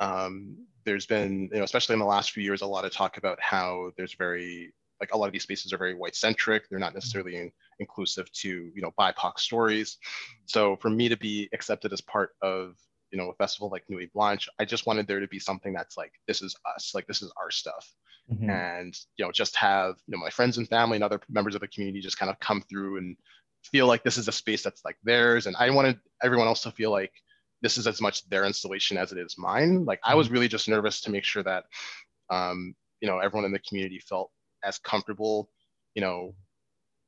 Um, 0.00 0.56
there's 0.84 1.06
been 1.06 1.48
you 1.52 1.58
know 1.58 1.64
especially 1.64 1.94
in 1.94 2.00
the 2.00 2.06
last 2.06 2.32
few 2.32 2.42
years 2.42 2.62
a 2.62 2.66
lot 2.66 2.84
of 2.84 2.92
talk 2.92 3.18
about 3.18 3.40
how 3.40 3.90
there's 3.96 4.14
very 4.14 4.72
like 5.00 5.12
a 5.12 5.16
lot 5.16 5.26
of 5.26 5.32
these 5.32 5.42
spaces 5.42 5.72
are 5.72 5.78
very 5.78 5.94
white 5.94 6.14
centric 6.14 6.68
they're 6.68 6.78
not 6.78 6.94
necessarily 6.94 7.36
in, 7.36 7.50
inclusive 7.80 8.30
to 8.32 8.70
you 8.74 8.82
know 8.82 8.92
bipoc 8.98 9.38
stories. 9.38 9.98
So 10.46 10.76
for 10.76 10.90
me 10.90 11.08
to 11.08 11.16
be 11.16 11.48
accepted 11.52 11.92
as 11.92 12.00
part 12.00 12.30
of 12.42 12.74
you 13.12 13.18
know 13.18 13.28
a 13.28 13.34
festival 13.34 13.68
like 13.68 13.84
nuit 13.88 14.12
blanche 14.12 14.48
i 14.58 14.64
just 14.64 14.86
wanted 14.86 15.06
there 15.06 15.20
to 15.20 15.28
be 15.28 15.38
something 15.38 15.72
that's 15.72 15.96
like 15.96 16.12
this 16.26 16.40
is 16.40 16.56
us 16.74 16.92
like 16.94 17.06
this 17.06 17.20
is 17.20 17.30
our 17.40 17.50
stuff 17.50 17.94
mm-hmm. 18.30 18.50
and 18.50 18.98
you 19.16 19.24
know 19.24 19.32
just 19.32 19.56
have 19.56 19.94
you 20.06 20.12
know 20.12 20.22
my 20.22 20.30
friends 20.30 20.58
and 20.58 20.68
family 20.68 20.96
and 20.96 21.04
other 21.04 21.20
members 21.28 21.54
of 21.54 21.60
the 21.60 21.68
community 21.68 22.00
just 22.00 22.18
kind 22.18 22.30
of 22.30 22.38
come 22.40 22.62
through 22.68 22.98
and 22.98 23.16
feel 23.64 23.86
like 23.86 24.02
this 24.02 24.18
is 24.18 24.28
a 24.28 24.32
space 24.32 24.62
that's 24.62 24.84
like 24.84 24.96
theirs 25.04 25.46
and 25.46 25.56
i 25.56 25.70
wanted 25.70 25.98
everyone 26.22 26.48
else 26.48 26.62
to 26.62 26.70
feel 26.72 26.90
like 26.90 27.12
this 27.62 27.78
is 27.78 27.86
as 27.86 28.00
much 28.00 28.28
their 28.28 28.44
installation 28.44 28.98
as 28.98 29.12
it 29.12 29.18
is 29.18 29.36
mine. 29.38 29.84
Like 29.84 30.00
I 30.04 30.14
was 30.14 30.26
mm-hmm. 30.26 30.34
really 30.34 30.48
just 30.48 30.68
nervous 30.68 31.00
to 31.02 31.10
make 31.10 31.24
sure 31.24 31.44
that, 31.44 31.64
um, 32.28 32.74
you 33.00 33.08
know, 33.08 33.18
everyone 33.18 33.46
in 33.46 33.52
the 33.52 33.60
community 33.60 34.00
felt 34.00 34.30
as 34.64 34.78
comfortable, 34.78 35.48
you 35.94 36.02
know, 36.02 36.34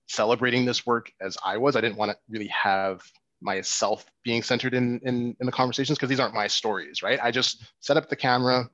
celebrating 0.07 0.65
this 0.65 0.87
work 0.87 1.11
as 1.21 1.37
I 1.45 1.57
was. 1.57 1.77
I 1.77 1.81
didn't 1.81 1.99
want 1.99 2.13
to 2.13 2.17
really 2.29 2.49
have 2.49 3.03
myself 3.43 4.07
being 4.23 4.43
centered 4.43 4.75
in 4.75 5.01
in, 5.05 5.37
in 5.41 5.47
the 5.47 5.53
conversations 5.53 5.99
because 5.99 6.09
these 6.09 6.21
aren't 6.21 6.35
my 6.35 6.47
stories, 6.47 7.03
right? 7.03 7.19
I 7.23 7.31
just 7.31 7.65
set 7.81 7.97
up 7.97 8.09
the 8.09 8.17
camera, 8.17 8.69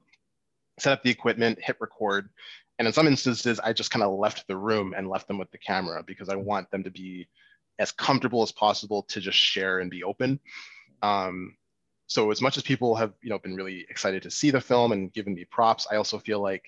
set 0.81 0.93
up 0.93 1.03
the 1.03 1.11
equipment, 1.11 1.59
hit 1.63 1.77
record, 1.81 2.31
and 2.79 2.87
in 2.87 2.95
some 2.95 3.07
instances, 3.07 3.61
I 3.61 3.75
just 3.75 3.91
kind 3.91 4.03
of 4.03 4.19
left 4.19 4.49
the 4.49 4.57
room 4.57 4.95
and 4.97 5.09
left 5.09 5.29
them 5.29 5.39
with 5.39 5.51
the 5.51 5.59
camera 5.59 6.03
because 6.03 6.31
I 6.31 6.37
want 6.37 6.71
them 6.71 6.83
to 6.85 6.91
be 6.91 7.29
as 7.79 7.93
comfortable 7.93 8.43
as 8.43 8.53
possible 8.53 9.03
to 9.05 9.21
just 9.21 9.37
share 9.37 9.81
and 9.81 9.91
be 9.91 10.03
open. 10.03 10.41
Um, 11.03 11.57
so 12.07 12.31
as 12.31 12.43
much 12.43 12.57
as 12.57 12.63
people 12.63 12.97
have 12.97 13.13
you 13.23 13.31
know 13.31 13.39
been 13.39 13.55
really 13.55 13.87
excited 13.89 14.23
to 14.23 14.31
see 14.31 14.51
the 14.51 14.61
film 14.61 14.93
and 14.93 15.13
given 15.13 15.35
me 15.35 15.45
props, 15.45 15.87
I 15.91 15.97
also 15.97 16.19
feel 16.19 16.41
like 16.41 16.65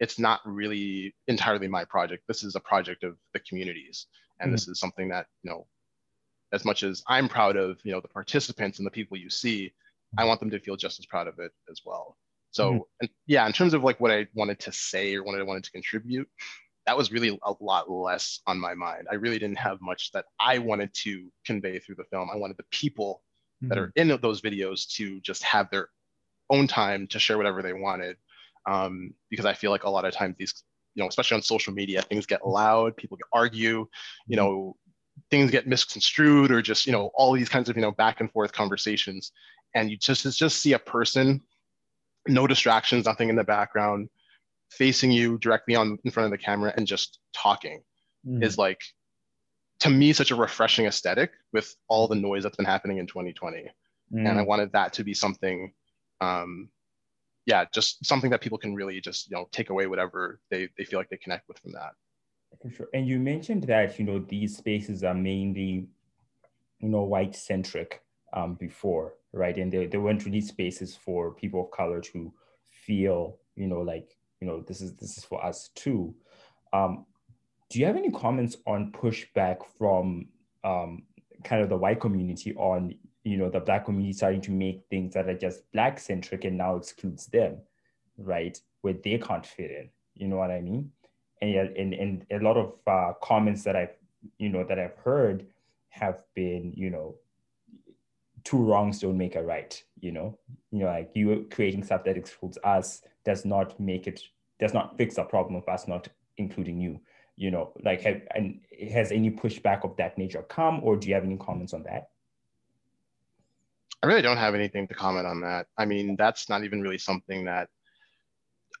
it's 0.00 0.18
not 0.18 0.40
really 0.44 1.14
entirely 1.28 1.68
my 1.68 1.84
project. 1.84 2.24
This 2.26 2.42
is 2.42 2.56
a 2.56 2.60
project 2.60 3.04
of 3.04 3.16
the 3.32 3.40
communities, 3.40 4.06
and 4.40 4.48
mm-hmm. 4.48 4.54
this 4.54 4.68
is 4.68 4.80
something 4.80 5.08
that 5.10 5.26
you 5.42 5.50
know, 5.50 5.66
as 6.52 6.64
much 6.64 6.82
as 6.82 7.02
I'm 7.06 7.28
proud 7.28 7.56
of 7.56 7.78
you 7.84 7.92
know 7.92 8.00
the 8.00 8.08
participants 8.08 8.78
and 8.78 8.86
the 8.86 8.90
people 8.90 9.16
you 9.16 9.30
see, 9.30 9.72
I 10.18 10.24
want 10.24 10.40
them 10.40 10.50
to 10.50 10.58
feel 10.58 10.76
just 10.76 10.98
as 10.98 11.06
proud 11.06 11.28
of 11.28 11.38
it 11.38 11.52
as 11.70 11.82
well. 11.84 12.16
So 12.52 12.70
mm-hmm. 12.70 12.80
and 13.00 13.10
yeah, 13.26 13.46
in 13.46 13.52
terms 13.52 13.74
of 13.74 13.82
like 13.82 13.98
what 13.98 14.12
I 14.12 14.28
wanted 14.34 14.60
to 14.60 14.72
say 14.72 15.16
or 15.16 15.24
what 15.24 15.38
I 15.38 15.42
wanted 15.42 15.64
to 15.64 15.72
contribute, 15.72 16.28
that 16.86 16.96
was 16.96 17.10
really 17.10 17.38
a 17.42 17.52
lot 17.60 17.90
less 17.90 18.40
on 18.46 18.58
my 18.58 18.74
mind. 18.74 19.08
I 19.10 19.14
really 19.14 19.38
didn't 19.38 19.58
have 19.58 19.80
much 19.80 20.12
that 20.12 20.26
I 20.38 20.58
wanted 20.58 20.92
to 21.02 21.30
convey 21.44 21.78
through 21.78 21.96
the 21.96 22.04
film. 22.04 22.28
I 22.32 22.36
wanted 22.36 22.56
the 22.56 22.64
people 22.70 23.22
mm-hmm. 23.62 23.68
that 23.68 23.78
are 23.78 23.92
in 23.96 24.08
those 24.20 24.40
videos 24.40 24.88
to 24.96 25.20
just 25.20 25.42
have 25.42 25.70
their 25.70 25.88
own 26.50 26.66
time 26.66 27.06
to 27.08 27.18
share 27.18 27.36
whatever 27.36 27.62
they 27.62 27.72
wanted. 27.72 28.16
Um, 28.66 29.14
because 29.30 29.46
I 29.46 29.54
feel 29.54 29.70
like 29.70 29.84
a 29.84 29.90
lot 29.90 30.04
of 30.04 30.12
times 30.12 30.36
these, 30.38 30.62
you 30.94 31.02
know, 31.02 31.08
especially 31.08 31.36
on 31.36 31.42
social 31.42 31.72
media, 31.72 32.02
things 32.02 32.26
get 32.26 32.46
loud, 32.46 32.96
people 32.96 33.16
get 33.16 33.26
argue, 33.32 33.88
you 34.26 34.36
mm-hmm. 34.36 34.36
know, 34.36 34.76
things 35.30 35.50
get 35.50 35.66
misconstrued 35.66 36.50
or 36.50 36.60
just, 36.62 36.86
you 36.86 36.92
know, 36.92 37.10
all 37.14 37.32
these 37.32 37.48
kinds 37.48 37.68
of, 37.68 37.76
you 37.76 37.82
know, 37.82 37.92
back 37.92 38.20
and 38.20 38.30
forth 38.30 38.52
conversations. 38.52 39.32
And 39.74 39.90
you 39.90 39.96
just, 39.96 40.24
just 40.36 40.58
see 40.58 40.74
a 40.74 40.78
person, 40.78 41.40
no 42.28 42.46
distractions, 42.46 43.06
nothing 43.06 43.28
in 43.28 43.36
the 43.36 43.44
background, 43.44 44.08
facing 44.70 45.10
you 45.10 45.38
directly 45.38 45.74
on 45.74 45.98
in 46.04 46.10
front 46.10 46.24
of 46.26 46.30
the 46.30 46.42
camera 46.42 46.72
and 46.76 46.86
just 46.86 47.18
talking 47.34 47.82
mm. 48.26 48.42
is 48.42 48.56
like 48.56 48.80
to 49.80 49.90
me 49.90 50.12
such 50.12 50.30
a 50.30 50.36
refreshing 50.36 50.86
aesthetic 50.86 51.32
with 51.52 51.74
all 51.88 52.08
the 52.08 52.14
noise 52.14 52.42
that's 52.42 52.56
been 52.56 52.66
happening 52.66 52.98
in 52.98 53.06
2020 53.06 53.58
mm. 53.58 53.68
and 54.12 54.38
i 54.38 54.42
wanted 54.42 54.72
that 54.72 54.92
to 54.94 55.04
be 55.04 55.12
something 55.12 55.72
um, 56.22 56.70
yeah 57.46 57.64
just 57.74 58.04
something 58.04 58.30
that 58.30 58.40
people 58.40 58.58
can 58.58 58.74
really 58.74 59.00
just 59.00 59.30
you 59.30 59.36
know 59.36 59.48
take 59.52 59.70
away 59.70 59.86
whatever 59.86 60.40
they, 60.50 60.68
they 60.78 60.84
feel 60.84 60.98
like 60.98 61.10
they 61.10 61.16
connect 61.16 61.48
with 61.48 61.58
from 61.58 61.72
that. 61.72 61.92
For 62.60 62.70
sure. 62.70 62.88
And 62.92 63.08
you 63.08 63.18
mentioned 63.18 63.64
that 63.64 63.98
you 63.98 64.04
know 64.04 64.18
these 64.20 64.56
spaces 64.56 65.02
are 65.02 65.14
mainly 65.14 65.88
you 66.80 66.88
know 66.88 67.02
white 67.02 67.34
centric 67.34 68.02
um, 68.32 68.54
before 68.54 69.14
right? 69.32 69.56
And 69.56 69.72
there, 69.72 69.86
they 69.86 69.98
weren't 69.98 70.24
really 70.24 70.40
spaces 70.40 70.94
for 70.94 71.32
people 71.32 71.64
of 71.64 71.70
color 71.70 72.00
to 72.00 72.32
feel 72.64 73.38
you 73.54 73.66
know 73.66 73.80
like 73.80 74.16
you 74.40 74.46
know 74.46 74.60
this 74.66 74.80
is 74.80 74.94
this 74.94 75.18
is 75.18 75.24
for 75.24 75.44
us 75.44 75.70
too. 75.74 76.14
Um, 76.72 77.06
do 77.70 77.78
you 77.78 77.86
have 77.86 77.96
any 77.96 78.10
comments 78.10 78.56
on 78.66 78.92
pushback 78.92 79.58
from 79.78 80.28
um, 80.64 81.02
kind 81.44 81.62
of 81.62 81.68
the 81.68 81.76
white 81.76 82.00
community 82.00 82.54
on 82.54 82.94
you 83.24 83.36
know 83.36 83.48
the 83.48 83.60
black 83.60 83.86
community 83.86 84.12
starting 84.12 84.40
to 84.42 84.50
make 84.50 84.82
things 84.90 85.14
that 85.14 85.28
are 85.28 85.36
just 85.36 85.70
black 85.72 85.98
centric 85.98 86.44
and 86.44 86.58
now 86.58 86.76
excludes 86.76 87.26
them 87.26 87.58
right 88.18 88.60
where 88.82 88.94
they 88.94 89.18
can't 89.18 89.46
fit 89.46 89.70
in? 89.70 89.88
You 90.14 90.28
know 90.28 90.36
what 90.36 90.50
i 90.50 90.60
mean? 90.60 90.90
And 91.40 91.54
and, 91.76 91.94
and 91.94 92.26
a 92.30 92.38
lot 92.44 92.56
of 92.56 92.74
uh, 92.86 93.14
comments 93.22 93.64
that 93.64 93.76
i've 93.76 93.96
you 94.38 94.50
know 94.50 94.64
that 94.64 94.78
i've 94.78 94.96
heard 94.96 95.46
have 95.88 96.22
been 96.34 96.72
you 96.76 96.90
know 96.90 97.16
two 98.44 98.58
wrongs 98.58 99.00
don't 99.00 99.16
make 99.16 99.36
a 99.36 99.42
right 99.42 99.82
you 100.00 100.12
know 100.12 100.38
you 100.70 100.80
know 100.80 100.86
like 100.86 101.10
you 101.14 101.46
creating 101.50 101.82
stuff 101.84 102.04
that 102.04 102.16
excludes 102.16 102.58
us 102.64 103.02
does 103.24 103.44
not 103.44 103.78
make 103.78 104.06
it 104.06 104.20
does 104.58 104.74
not 104.74 104.96
fix 104.96 105.16
the 105.16 105.22
problem 105.22 105.56
of 105.56 105.68
us 105.68 105.86
not 105.86 106.08
including 106.38 106.80
you 106.80 106.98
you 107.36 107.50
know, 107.50 107.72
like 107.82 108.02
have, 108.02 108.22
and 108.34 108.60
has 108.90 109.10
any 109.10 109.30
pushback 109.30 109.84
of 109.84 109.96
that 109.96 110.18
nature 110.18 110.42
come, 110.42 110.80
or 110.82 110.96
do 110.96 111.08
you 111.08 111.14
have 111.14 111.24
any 111.24 111.36
comments 111.36 111.72
on 111.72 111.82
that? 111.84 112.10
I 114.02 114.06
really 114.06 114.22
don't 114.22 114.36
have 114.36 114.54
anything 114.54 114.86
to 114.88 114.94
comment 114.94 115.26
on 115.26 115.40
that. 115.42 115.66
I 115.78 115.84
mean, 115.84 116.16
that's 116.16 116.48
not 116.48 116.64
even 116.64 116.82
really 116.82 116.98
something 116.98 117.44
that 117.44 117.68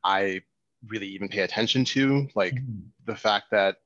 I 0.04 0.42
really 0.88 1.08
even 1.08 1.28
pay 1.28 1.40
attention 1.40 1.84
to. 1.86 2.28
Like 2.34 2.54
mm-hmm. 2.54 2.80
the 3.06 3.14
fact 3.14 3.46
that 3.52 3.76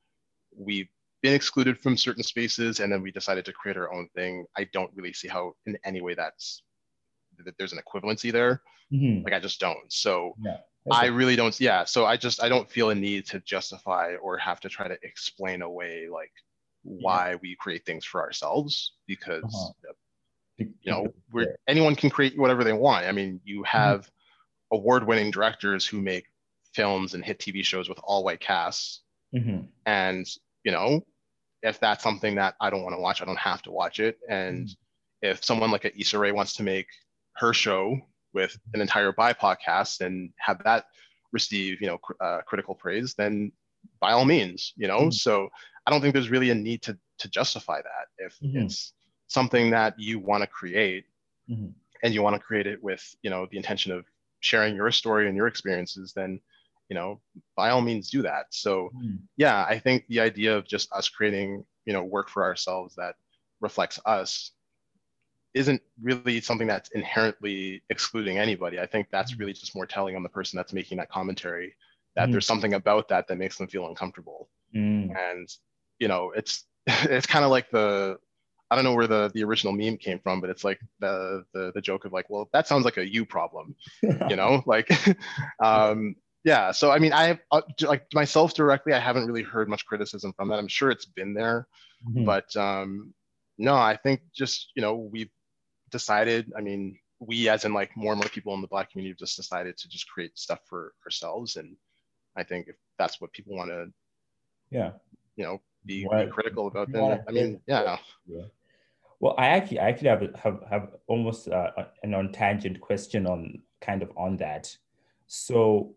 we've 0.57 0.89
been 1.23 1.35
excluded 1.35 1.79
from 1.79 1.97
certain 1.97 2.23
spaces 2.23 2.81
and 2.81 2.93
then 2.93 3.03
we 3.03 3.11
decided 3.11 3.45
to 3.45 3.53
create 3.53 3.77
our 3.77 3.93
own 3.93 4.09
thing. 4.15 4.45
I 4.57 4.69
don't 4.73 4.91
really 4.95 5.13
see 5.13 5.29
how 5.29 5.55
in 5.67 5.79
any 5.85 6.01
way 6.01 6.15
that's 6.15 6.63
that 7.45 7.57
there's 7.59 7.73
an 7.73 7.81
equivalency 7.81 8.33
there. 8.33 8.63
Mm-hmm. 8.93 9.25
Like 9.25 9.35
I 9.35 9.41
just 9.41 9.61
don't. 9.61 9.93
So 9.93 10.35
yeah. 10.43 10.59
I 10.91 11.07
really 11.07 11.37
don't. 11.37 11.59
Yeah. 11.61 11.85
So 11.85 12.07
I 12.07 12.17
just 12.17 12.43
I 12.43 12.49
don't 12.49 12.71
feel 12.71 12.91
a 12.91 12.95
need 12.95 13.27
to 13.27 13.41
justify 13.41 14.15
or 14.23 14.39
have 14.39 14.61
to 14.61 14.69
try 14.69 14.89
to 14.89 14.97
explain 15.03 15.63
away 15.63 16.09
like 16.11 16.33
why 16.83 17.31
yeah. 17.31 17.37
we 17.43 17.57
create 17.57 17.85
things 17.85 18.05
for 18.05 18.23
ourselves 18.23 18.93
because 19.07 19.45
uh-huh. 19.45 19.93
you 20.59 20.93
know 20.93 21.09
we're 21.33 21.57
anyone 21.67 21.97
can 21.97 22.11
create 22.11 22.39
whatever 22.39 22.63
they 22.63 22.73
want. 22.73 23.07
I 23.07 23.13
mean, 23.13 23.41
you 23.45 23.63
mm-hmm. 23.63 23.79
have 23.79 24.01
mm-hmm. 24.03 24.77
award-winning 24.77 25.31
directors 25.31 25.87
who 25.87 26.01
make 26.01 26.27
films 26.73 27.15
and 27.15 27.25
hit 27.25 27.39
TV 27.39 27.65
shows 27.65 27.89
with 27.89 27.99
all 28.05 28.23
white 28.23 28.41
casts, 28.41 29.01
mm-hmm. 29.35 29.67
and 29.87 30.27
you 30.67 30.73
know 30.73 31.01
if 31.63 31.81
that's 31.81 32.03
something 32.03 32.35
that 32.37 32.55
I 32.61 32.71
don't 32.71 32.83
want 32.83 32.95
to 32.95 33.01
watch, 33.01 33.23
I 33.23 33.25
don't 33.25 33.39
have 33.39 33.63
to 33.63 33.71
watch 33.71 33.99
it. 33.99 34.19
And 34.29 34.67
mm-hmm. 34.67 35.29
if 35.31 35.45
someone 35.45 35.71
like 35.71 35.85
a 35.85 35.99
Issa 35.99 36.19
Rae 36.19 36.33
wants 36.33 36.55
to 36.55 36.63
make 36.63 36.87
her 37.37 37.53
show 37.53 37.99
with 38.35 38.57
an 38.75 38.81
entire 38.81 39.13
BIPOC 39.13 39.57
cast 39.65 40.01
and 40.01 40.31
have 40.39 40.63
that 40.65 40.85
receive 41.33 41.81
you 41.81 41.87
know 41.87 41.99
cr- 41.99 42.23
uh, 42.23 42.41
critical 42.47 42.75
praise, 42.75 43.15
then 43.15 43.53
by 44.01 44.13
all 44.13 44.25
means, 44.25 44.73
you 44.77 44.89
know. 44.89 45.01
Mm-hmm. 45.01 45.11
So 45.11 45.49
I 45.87 45.91
don't 45.91 46.01
think 46.01 46.15
there's 46.15 46.31
really 46.31 46.51
a 46.51 46.55
need 46.55 46.83
to 46.83 46.99
to 47.19 47.31
justify 47.31 47.81
that 47.81 48.25
if 48.25 48.37
mm-hmm. 48.39 48.59
it's 48.59 48.93
something 49.29 49.71
that 49.71 49.99
you 49.99 50.19
want 50.19 50.43
to 50.43 50.47
create 50.47 51.05
mm-hmm. 51.51 51.69
and 52.03 52.15
you 52.15 52.23
want 52.23 52.35
to 52.35 52.41
create 52.41 52.67
it 52.67 52.83
with 52.83 53.03
you 53.23 53.31
know 53.31 53.47
the 53.51 53.57
intention 53.57 53.93
of 53.93 54.05
sharing 54.41 54.77
your 54.77 54.91
story 54.91 55.27
and 55.27 55.37
your 55.37 55.47
experiences 55.47 56.13
then 56.15 56.39
you 56.89 56.95
know 56.95 57.21
by 57.57 57.71
all 57.71 57.81
means 57.81 58.11
do 58.11 58.23
that 58.23 58.47
so 58.51 58.91
mm. 58.97 59.19
yeah 59.37 59.65
i 59.69 59.79
think 59.79 60.05
the 60.09 60.21
idea 60.21 60.57
of 60.57 60.67
just 60.67 60.93
us 60.93 61.09
creating 61.09 61.65
you 61.85 61.93
know 61.93 62.05
work 62.05 62.29
for 62.29 62.45
ourselves 62.45 62.95
that 62.97 63.15
reflects 63.61 63.99
us 64.07 64.53
isn't 65.55 65.81
really 66.03 66.39
something 66.41 66.67
that's 66.67 66.91
inherently 66.91 67.83
excluding 67.89 68.37
anybody. 68.37 68.79
I 68.79 68.85
think 68.85 69.09
that's 69.11 69.33
mm. 69.33 69.39
really 69.39 69.55
just 69.55 69.75
more 69.75 69.87
telling 69.87 70.15
on 70.15 70.23
the 70.23 70.29
person 70.29 70.59
that's 70.59 70.75
making 70.75 70.99
that 70.99 71.09
commentary 71.09 71.75
that 72.15 72.29
mm. 72.29 72.33
there's 72.33 72.47
something 72.47 72.75
about 72.75 73.09
that 73.09 73.29
that 73.29 73.39
makes 73.39 73.57
them 73.57 73.67
feel 73.67 73.87
uncomfortable. 73.87 74.49
Mm. 74.75 75.15
And 75.17 75.49
you 75.99 76.09
know, 76.09 76.33
it's 76.37 76.65
it's 76.87 77.27
kind 77.27 77.45
of 77.45 77.51
like 77.51 77.71
the 77.71 78.19
I 78.71 78.75
don't 78.75 78.85
know 78.85 78.95
where 78.95 79.07
the 79.07 79.31
the 79.33 79.45
original 79.45 79.73
meme 79.73 79.97
came 79.97 80.19
from, 80.19 80.41
but 80.41 80.51
it's 80.51 80.65
like 80.65 80.81
the 81.01 81.45
the 81.55 81.73
the 81.75 81.81
joke 81.81 82.05
of 82.05 82.13
like, 82.13 82.29
well, 82.29 82.49
that 82.53 82.67
sounds 82.67 82.85
like 82.85 82.99
a 82.99 83.09
you 83.09 83.25
problem, 83.25 83.77
you 84.03 84.37
know, 84.37 84.63
like 84.67 84.91
um 85.63 86.17
yeah 86.47 86.71
so 86.71 86.91
i 86.91 86.99
mean 86.99 87.13
i 87.13 87.25
have 87.25 87.41
uh, 87.51 87.61
like 87.83 88.07
myself 88.15 88.55
directly 88.55 88.95
i 88.95 88.99
haven't 88.99 89.27
really 89.27 89.43
heard 89.43 89.69
much 89.69 89.85
criticism 89.85 90.33
from 90.33 90.49
that 90.49 90.59
i'm 90.59 90.69
sure 90.69 90.91
it's 90.91 91.05
been 91.05 91.35
there 91.35 91.69
mm-hmm. 92.09 92.25
but 92.25 92.57
um 92.57 93.13
no 93.59 93.75
i 93.75 93.95
think 93.95 94.23
just 94.35 94.73
you 94.75 94.81
know 94.81 94.95
we've 94.95 95.31
decided, 95.91 96.53
I 96.57 96.61
mean, 96.61 96.99
we 97.21 97.49
as 97.49 97.65
in 97.65 97.73
like 97.73 97.97
more 97.97 98.13
and 98.13 98.21
more 98.21 98.29
people 98.29 98.55
in 98.55 98.61
the 98.61 98.69
black 98.69 98.91
community 98.91 99.13
have 99.13 99.19
just 99.19 99.37
decided 99.37 99.77
to 99.79 99.89
just 99.89 100.09
create 100.09 100.39
stuff 100.39 100.61
for 100.67 100.93
ourselves. 101.05 101.57
And 101.57 101.77
I 102.37 102.43
think 102.43 102.69
if 102.69 102.77
that's 102.99 103.21
what 103.21 103.33
people 103.33 103.57
want 103.57 103.71
to, 103.71 103.87
yeah, 104.71 104.91
you 105.37 105.45
know, 105.45 105.61
be, 105.85 106.07
be 106.11 106.27
critical 106.31 106.67
about, 106.67 106.93
then 106.93 107.23
I 107.27 107.33
mean, 107.33 107.61
yeah. 107.67 107.99
yeah. 108.27 108.45
Well, 109.21 109.35
I 109.39 109.47
actually, 109.47 109.79
I 109.79 109.89
actually 109.89 110.09
have 110.09 110.35
have, 110.37 110.61
have 110.69 110.89
almost 111.07 111.49
uh, 111.49 111.71
an 112.03 112.13
on 112.13 112.33
tangent 112.33 112.81
question 112.81 113.27
on 113.27 113.63
kind 113.81 114.03
of 114.03 114.11
on 114.17 114.37
that. 114.39 114.77
So, 115.27 115.95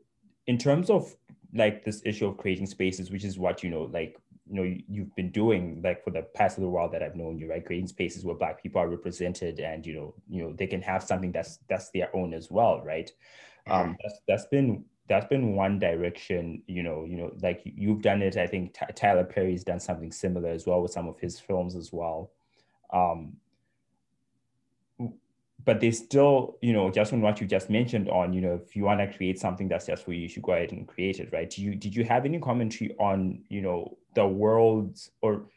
in 0.50 0.58
terms 0.58 0.90
of 0.90 1.16
like 1.54 1.86
this 1.86 2.02
issue 2.06 2.26
of 2.26 2.38
creating 2.38 2.66
spaces, 2.66 3.12
which 3.12 3.24
is 3.24 3.38
what 3.38 3.64
you 3.64 3.70
know, 3.70 3.84
like 3.84 4.18
you 4.50 4.56
know 4.56 4.76
you've 4.88 5.16
been 5.16 5.30
doing 5.30 5.80
like 5.84 6.04
for 6.04 6.10
the 6.10 6.24
past 6.34 6.58
little 6.58 6.74
while 6.74 6.90
that 6.90 7.04
I've 7.04 7.16
known 7.16 7.38
you, 7.38 7.48
right? 7.48 7.64
Creating 7.64 7.88
spaces 7.88 8.26
where 8.26 8.34
Black 8.36 8.62
people 8.62 8.82
are 8.82 8.90
represented, 8.90 9.60
and 9.60 9.86
you 9.86 9.94
know, 9.94 10.16
you 10.28 10.42
know, 10.42 10.54
they 10.54 10.66
can 10.66 10.82
have 10.82 11.04
something 11.04 11.32
that's 11.32 11.60
that's 11.70 11.92
their 11.92 12.14
own 12.16 12.34
as 12.34 12.50
well, 12.50 12.82
right? 12.84 13.12
Um, 13.68 13.96
that's 14.02 14.22
that's 14.28 14.46
been 14.48 14.86
that's 15.08 15.28
been 15.28 15.56
one 15.56 15.78
direction. 15.78 16.64
You 16.66 16.82
know, 16.82 17.06
you 17.06 17.18
know, 17.18 17.32
like 17.44 17.62
you've 17.64 18.02
done 18.02 18.24
it. 18.24 18.36
I 18.36 18.48
think 18.48 18.74
T- 18.74 18.94
Tyler 18.96 19.26
Perry's 19.26 19.64
done 19.64 19.80
something 19.80 20.12
similar 20.12 20.50
as 20.50 20.66
well 20.66 20.82
with 20.82 20.92
some 20.92 21.08
of 21.08 21.20
his 21.20 21.40
films 21.40 21.76
as 21.76 21.94
well. 21.94 22.32
Um, 22.92 23.34
but 25.66 25.80
they 25.80 25.92
still, 25.92 26.58
you 26.62 26.74
know, 26.74 26.90
just 26.90 27.12
on 27.14 27.22
what 27.22 27.42
you 27.42 27.48
just 27.48 27.70
mentioned 27.70 28.10
on, 28.10 28.34
you 28.34 28.42
know, 28.42 28.60
if 28.66 28.76
you 28.76 28.84
want 28.86 29.00
to 29.00 29.18
create 29.18 29.40
something 29.40 29.68
that's 29.68 29.88
just 29.88 30.06
for 30.06 30.14
you, 30.14 30.22
you 30.22 30.30
should 30.30 30.44
go 30.44 30.54
ahead 30.54 30.72
and 30.72 30.88
create 30.88 31.20
it, 31.20 31.30
right? 31.34 31.50
Do 31.50 31.62
you 31.62 31.76
did 31.76 31.96
you 31.96 32.06
have 32.06 32.26
any 32.26 32.40
commentary 32.40 32.96
on, 33.00 33.44
you 33.50 33.62
know, 33.62 33.98
the 34.16 34.26
world's 34.26 35.12
or 35.22 35.50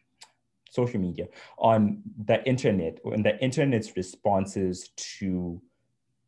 social 0.71 0.99
media 0.99 1.27
on 1.59 2.03
the 2.25 2.43
internet 2.49 2.99
and 3.05 3.25
the 3.25 3.38
internet's 3.43 3.95
responses 3.95 4.88
to 4.97 5.61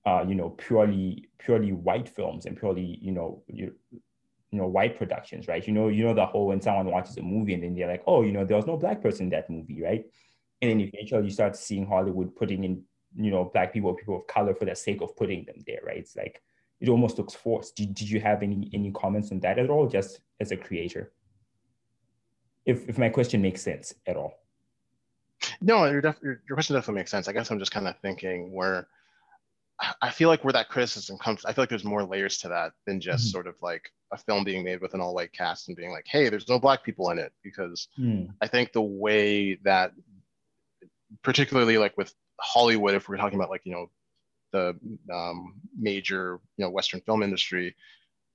uh, 0.04 0.22
you 0.28 0.34
know 0.34 0.50
purely 0.50 1.28
purely 1.38 1.72
white 1.72 2.08
films 2.10 2.44
and 2.44 2.58
purely 2.58 2.98
you 3.00 3.10
know 3.10 3.42
you, 3.48 3.72
you 3.90 4.58
know 4.58 4.66
white 4.66 4.98
productions 4.98 5.48
right 5.48 5.66
you 5.66 5.72
know 5.72 5.88
you 5.88 6.04
know 6.04 6.12
the 6.12 6.26
whole 6.26 6.48
when 6.48 6.60
someone 6.60 6.86
watches 6.86 7.16
a 7.16 7.22
movie 7.22 7.54
and 7.54 7.62
then 7.62 7.74
they're 7.74 7.88
like 7.88 8.02
oh 8.06 8.22
you 8.22 8.32
know 8.32 8.44
there 8.44 8.56
was 8.56 8.66
no 8.66 8.76
black 8.76 9.00
person 9.00 9.24
in 9.24 9.30
that 9.30 9.48
movie 9.48 9.82
right 9.82 10.04
and 10.60 10.70
then 10.70 10.80
eventually 10.80 11.24
you 11.24 11.30
start 11.30 11.56
seeing 11.56 11.86
hollywood 11.86 12.36
putting 12.36 12.64
in 12.64 12.82
you 13.16 13.30
know 13.30 13.50
black 13.52 13.72
people 13.72 13.94
people 13.94 14.16
of 14.16 14.26
color 14.26 14.54
for 14.54 14.64
the 14.64 14.74
sake 14.74 15.00
of 15.02 15.16
putting 15.16 15.44
them 15.44 15.56
there 15.66 15.80
right? 15.86 15.98
It's 15.98 16.16
like 16.16 16.42
it 16.80 16.88
almost 16.88 17.18
looks 17.18 17.34
forced. 17.34 17.76
Did, 17.76 17.94
did 17.94 18.10
you 18.10 18.20
have 18.20 18.42
any 18.42 18.70
any 18.72 18.90
comments 18.92 19.32
on 19.32 19.40
that 19.40 19.58
at 19.58 19.70
all 19.70 19.88
just 19.88 20.20
as 20.40 20.52
a 20.52 20.56
creator? 20.56 21.12
If 22.66 22.88
if 22.88 22.98
my 22.98 23.08
question 23.08 23.42
makes 23.42 23.62
sense 23.62 23.94
at 24.06 24.16
all. 24.16 24.34
No 25.60 25.84
your, 25.86 26.00
def- 26.00 26.22
your, 26.22 26.42
your 26.48 26.56
question 26.56 26.74
definitely 26.74 27.00
makes 27.00 27.10
sense. 27.10 27.28
I 27.28 27.32
guess 27.32 27.50
i'm 27.50 27.58
just 27.58 27.72
kind 27.72 27.88
of 27.88 27.98
thinking 27.98 28.52
where 28.52 28.88
i 30.02 30.10
feel 30.10 30.28
like 30.28 30.44
where 30.44 30.52
that 30.52 30.68
criticism 30.68 31.18
comes 31.18 31.44
i 31.44 31.52
feel 31.52 31.62
like 31.62 31.68
there's 31.68 31.84
more 31.84 32.04
layers 32.04 32.38
to 32.38 32.48
that 32.48 32.72
than 32.86 33.00
just 33.00 33.24
mm-hmm. 33.24 33.32
sort 33.32 33.46
of 33.46 33.54
like 33.60 33.90
a 34.12 34.16
film 34.16 34.44
being 34.44 34.64
made 34.64 34.80
with 34.80 34.94
an 34.94 35.00
all-white 35.00 35.32
cast 35.32 35.68
and 35.68 35.76
being 35.76 35.90
like 35.90 36.06
hey 36.06 36.28
there's 36.28 36.48
no 36.48 36.58
black 36.58 36.84
people 36.84 37.10
in 37.10 37.18
it 37.18 37.32
because 37.42 37.88
mm. 37.98 38.28
i 38.40 38.46
think 38.46 38.72
the 38.72 38.80
way 38.80 39.56
that 39.64 39.92
particularly 41.22 41.78
like 41.78 41.96
with 41.96 42.14
hollywood 42.40 42.94
if 42.94 43.08
we're 43.08 43.16
talking 43.16 43.38
about 43.38 43.50
like 43.50 43.62
you 43.64 43.72
know 43.72 43.90
the 44.52 44.76
um, 45.12 45.54
major 45.76 46.38
you 46.56 46.64
know 46.64 46.70
western 46.70 47.00
film 47.00 47.22
industry 47.22 47.74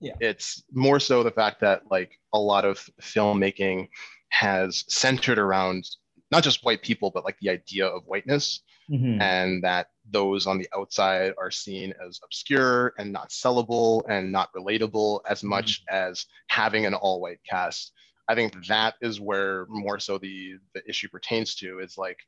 yeah. 0.01 0.13
it's 0.19 0.63
more 0.71 0.99
so 0.99 1.23
the 1.23 1.31
fact 1.31 1.61
that 1.61 1.83
like 1.89 2.11
a 2.33 2.39
lot 2.39 2.65
of 2.65 2.89
filmmaking 3.01 3.87
has 4.29 4.85
centered 4.87 5.39
around 5.39 5.85
not 6.31 6.43
just 6.43 6.63
white 6.63 6.81
people, 6.81 7.11
but 7.11 7.25
like 7.25 7.37
the 7.39 7.49
idea 7.49 7.87
of 7.87 8.03
whiteness, 8.05 8.61
mm-hmm. 8.89 9.21
and 9.21 9.63
that 9.63 9.87
those 10.09 10.47
on 10.47 10.57
the 10.57 10.67
outside 10.75 11.33
are 11.37 11.51
seen 11.51 11.93
as 12.05 12.19
obscure 12.23 12.93
and 12.97 13.11
not 13.11 13.29
sellable 13.29 14.01
and 14.09 14.31
not 14.31 14.53
relatable 14.53 15.21
as 15.27 15.39
mm-hmm. 15.39 15.49
much 15.49 15.81
mm-hmm. 15.81 15.95
as 15.95 16.25
having 16.47 16.85
an 16.85 16.93
all 16.93 17.19
white 17.21 17.39
cast. 17.49 17.93
I 18.27 18.35
think 18.35 18.67
that 18.67 18.95
is 19.01 19.19
where 19.19 19.65
more 19.69 19.99
so 19.99 20.17
the 20.17 20.53
the 20.75 20.87
issue 20.87 21.09
pertains 21.09 21.55
to 21.55 21.79
is 21.79 21.97
like 21.97 22.19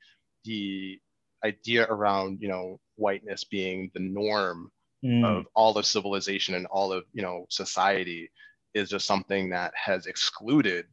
the 0.45 0.99
idea 1.45 1.85
around 1.89 2.39
you 2.41 2.47
know 2.47 2.79
whiteness 2.95 3.43
being 3.43 3.91
the 3.93 3.99
norm 3.99 4.71
mm. 5.03 5.25
of 5.25 5.45
all 5.55 5.77
of 5.77 5.85
civilization 5.85 6.55
and 6.55 6.65
all 6.67 6.91
of 6.93 7.03
you 7.13 7.21
know 7.21 7.45
society 7.49 8.29
is 8.73 8.89
just 8.89 9.05
something 9.05 9.49
that 9.49 9.73
has 9.75 10.05
excluded 10.05 10.85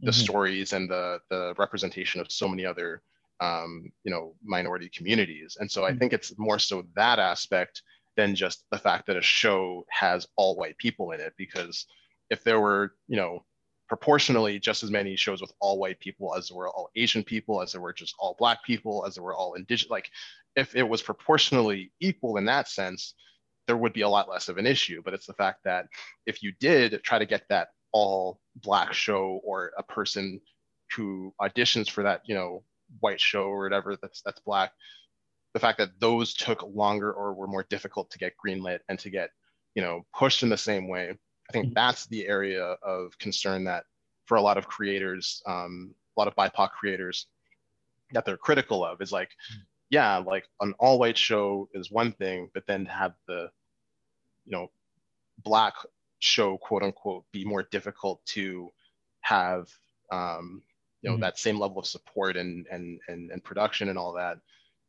the 0.00 0.10
mm-hmm. 0.10 0.20
stories 0.20 0.72
and 0.72 0.88
the 0.88 1.18
the 1.30 1.54
representation 1.58 2.20
of 2.20 2.30
so 2.30 2.48
many 2.48 2.64
other 2.64 3.02
um, 3.40 3.90
you 4.04 4.10
know 4.10 4.34
minority 4.42 4.90
communities 4.94 5.56
and 5.60 5.70
so 5.70 5.84
i 5.84 5.90
mm-hmm. 5.90 5.98
think 5.98 6.12
it's 6.12 6.38
more 6.38 6.58
so 6.58 6.84
that 6.94 7.18
aspect 7.18 7.82
than 8.16 8.34
just 8.34 8.64
the 8.70 8.78
fact 8.78 9.06
that 9.06 9.16
a 9.16 9.22
show 9.22 9.84
has 9.88 10.26
all 10.36 10.56
white 10.56 10.76
people 10.78 11.12
in 11.12 11.20
it 11.20 11.32
because 11.36 11.86
if 12.28 12.44
there 12.44 12.60
were 12.60 12.94
you 13.08 13.16
know 13.16 13.44
proportionally 13.90 14.58
just 14.58 14.82
as 14.82 14.90
many 14.90 15.16
shows 15.16 15.42
with 15.42 15.52
all 15.60 15.78
white 15.78 16.00
people 16.00 16.34
as 16.34 16.48
there 16.48 16.56
were 16.56 16.70
all 16.70 16.88
asian 16.96 17.22
people 17.22 17.60
as 17.60 17.72
there 17.72 17.80
were 17.82 17.92
just 17.92 18.14
all 18.18 18.36
black 18.38 18.64
people 18.64 19.04
as 19.06 19.16
there 19.16 19.24
were 19.24 19.34
all 19.34 19.54
indigenous 19.54 19.90
like 19.90 20.08
if 20.56 20.74
it 20.74 20.88
was 20.88 21.02
proportionally 21.02 21.92
equal 22.00 22.38
in 22.38 22.46
that 22.46 22.68
sense 22.68 23.14
there 23.70 23.76
would 23.76 23.92
be 23.92 24.00
a 24.00 24.08
lot 24.08 24.28
less 24.28 24.48
of 24.48 24.58
an 24.58 24.66
issue. 24.66 25.00
But 25.04 25.14
it's 25.14 25.26
the 25.26 25.34
fact 25.34 25.60
that 25.64 25.86
if 26.26 26.42
you 26.42 26.52
did 26.58 27.00
try 27.04 27.20
to 27.20 27.24
get 27.24 27.44
that 27.50 27.68
all 27.92 28.40
black 28.56 28.92
show 28.92 29.40
or 29.44 29.70
a 29.78 29.82
person 29.84 30.40
who 30.96 31.32
auditions 31.40 31.88
for 31.88 32.02
that 32.02 32.22
you 32.24 32.34
know 32.34 32.64
white 32.98 33.20
show 33.20 33.44
or 33.44 33.62
whatever 33.62 33.96
that's 34.02 34.22
that's 34.22 34.40
black 34.40 34.72
the 35.54 35.60
fact 35.60 35.78
that 35.78 35.90
those 36.00 36.34
took 36.34 36.64
longer 36.64 37.12
or 37.12 37.32
were 37.32 37.46
more 37.46 37.64
difficult 37.70 38.10
to 38.10 38.18
get 38.18 38.32
greenlit 38.44 38.80
and 38.88 38.98
to 38.98 39.10
get 39.10 39.30
you 39.76 39.82
know 39.82 40.04
pushed 40.16 40.42
in 40.42 40.48
the 40.48 40.56
same 40.56 40.88
way 40.88 41.16
i 41.50 41.52
think 41.52 41.66
mm-hmm. 41.66 41.74
that's 41.74 42.06
the 42.06 42.26
area 42.28 42.76
of 42.82 43.18
concern 43.18 43.64
that 43.64 43.84
for 44.26 44.36
a 44.36 44.42
lot 44.42 44.56
of 44.56 44.68
creators 44.68 45.42
um, 45.46 45.92
a 46.16 46.20
lot 46.20 46.28
of 46.28 46.36
bipoc 46.36 46.70
creators 46.70 47.26
that 48.12 48.24
they're 48.24 48.36
critical 48.36 48.84
of 48.84 49.00
is 49.00 49.10
like 49.10 49.30
mm-hmm. 49.30 49.62
yeah 49.90 50.18
like 50.18 50.48
an 50.60 50.72
all 50.78 50.98
white 50.98 51.18
show 51.18 51.68
is 51.74 51.90
one 51.90 52.12
thing 52.12 52.48
but 52.54 52.64
then 52.68 52.86
have 52.86 53.14
the 53.26 53.50
you 54.46 54.52
know 54.52 54.70
black 55.42 55.74
show 56.20 56.56
quote 56.58 56.84
unquote 56.84 57.24
be 57.32 57.44
more 57.44 57.64
difficult 57.64 58.24
to 58.26 58.70
have 59.22 59.68
um, 60.12 60.62
you 61.02 61.10
know 61.10 61.14
mm-hmm. 61.14 61.22
that 61.22 61.38
same 61.38 61.58
level 61.58 61.78
of 61.78 61.86
support 61.86 62.36
and, 62.36 62.66
and 62.70 63.00
and 63.08 63.32
and 63.32 63.42
production 63.42 63.88
and 63.88 63.98
all 63.98 64.12
that 64.12 64.38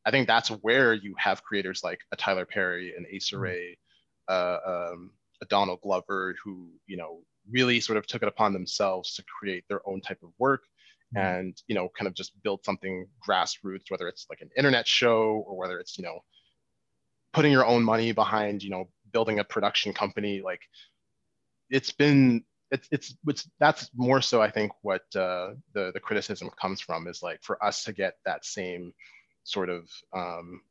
i 0.05 0.11
think 0.11 0.27
that's 0.27 0.49
where 0.49 0.93
you 0.93 1.15
have 1.17 1.43
creators 1.43 1.83
like 1.83 2.01
a 2.11 2.15
tyler 2.15 2.45
perry 2.45 2.93
and 2.95 3.07
Issa 3.11 3.35
mm-hmm. 3.35 3.73
Uh, 4.27 4.57
um, 4.65 5.11
a 5.41 5.45
donald 5.45 5.79
glover 5.81 6.35
who 6.43 6.69
you 6.87 6.97
know 6.97 7.21
really 7.51 7.79
sort 7.79 7.97
of 7.97 8.05
took 8.05 8.21
it 8.21 8.27
upon 8.27 8.53
themselves 8.53 9.15
to 9.15 9.23
create 9.23 9.63
their 9.67 9.87
own 9.87 10.01
type 10.01 10.19
of 10.23 10.29
work 10.37 10.63
mm-hmm. 11.15 11.25
and 11.25 11.61
you 11.67 11.75
know 11.75 11.89
kind 11.97 12.07
of 12.07 12.13
just 12.13 12.31
build 12.43 12.63
something 12.63 13.07
grassroots 13.27 13.89
whether 13.89 14.07
it's 14.07 14.27
like 14.29 14.41
an 14.41 14.49
internet 14.57 14.87
show 14.87 15.43
or 15.47 15.57
whether 15.57 15.79
it's 15.79 15.97
you 15.97 16.03
know 16.03 16.19
putting 17.33 17.51
your 17.51 17.65
own 17.65 17.83
money 17.83 18.11
behind 18.11 18.63
you 18.63 18.69
know 18.69 18.87
building 19.11 19.39
a 19.39 19.43
production 19.43 19.93
company 19.93 20.41
like 20.41 20.61
it's 21.69 21.91
been 21.91 22.43
it's 22.71 22.87
it's 22.91 23.15
it's 23.27 23.49
that's 23.59 23.89
more 23.95 24.21
so 24.21 24.41
I 24.41 24.49
think 24.49 24.71
what 24.81 25.03
uh, 25.15 25.51
the 25.73 25.91
the 25.93 25.99
criticism 25.99 26.49
comes 26.59 26.79
from 26.79 27.07
is 27.07 27.21
like 27.21 27.43
for 27.43 27.63
us 27.63 27.83
to 27.83 27.93
get 27.93 28.15
that 28.25 28.45
same 28.45 28.93
sort 29.43 29.69
of 29.69 29.89
um, 30.13 30.61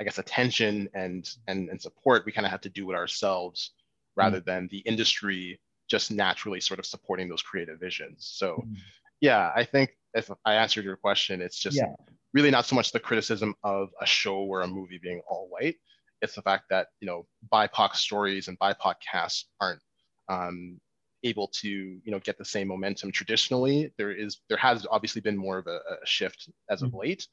I 0.00 0.04
guess 0.04 0.18
attention 0.18 0.88
and 0.94 1.28
and 1.46 1.68
and 1.68 1.80
support 1.80 2.24
we 2.24 2.32
kind 2.32 2.46
of 2.46 2.50
have 2.50 2.62
to 2.62 2.70
do 2.70 2.90
it 2.90 2.94
ourselves 2.94 3.72
rather 4.16 4.40
mm 4.40 4.44
than 4.44 4.68
the 4.70 4.78
industry 4.78 5.60
just 5.88 6.10
naturally 6.10 6.60
sort 6.60 6.78
of 6.78 6.86
supporting 6.86 7.28
those 7.28 7.42
creative 7.42 7.78
visions. 7.80 8.30
So 8.34 8.56
mm 8.56 8.76
yeah, 9.20 9.50
I 9.56 9.64
think 9.64 9.96
if 10.12 10.30
I 10.44 10.54
answered 10.54 10.84
your 10.84 10.96
question, 10.96 11.40
it's 11.40 11.58
just 11.58 11.78
yeah. 11.78 11.94
really 12.34 12.50
not 12.50 12.66
so 12.66 12.76
much 12.76 12.92
the 12.92 13.00
criticism 13.00 13.54
of 13.62 13.88
a 13.98 14.04
show 14.04 14.36
or 14.36 14.60
a 14.60 14.68
movie 14.68 15.00
being 15.02 15.22
all 15.26 15.48
white. 15.48 15.76
It's 16.20 16.34
the 16.34 16.42
fact 16.42 16.64
that 16.70 16.88
you 17.00 17.06
know 17.06 17.26
BIPOC 17.50 17.94
stories 17.94 18.48
and 18.48 18.58
BIPOC 18.58 18.94
casts 19.10 19.46
aren't 19.60 19.80
um, 20.28 20.78
able 21.24 21.48
to 21.48 21.68
you 21.68 22.12
know 22.12 22.18
get 22.20 22.38
the 22.38 22.44
same 22.44 22.68
momentum 22.68 23.10
traditionally 23.10 23.92
there 23.96 24.12
is 24.12 24.40
there 24.48 24.58
has 24.58 24.86
obviously 24.90 25.20
been 25.22 25.36
more 25.36 25.58
of 25.58 25.66
a, 25.66 25.76
a 25.76 26.06
shift 26.06 26.50
as 26.70 26.82
of 26.82 26.90
mm-hmm. 26.90 26.98
late 26.98 27.26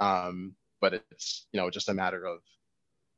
um, 0.00 0.54
but 0.80 0.94
it's 1.10 1.46
you 1.52 1.58
know 1.58 1.70
just 1.70 1.88
a 1.88 1.94
matter 1.94 2.24
of 2.24 2.40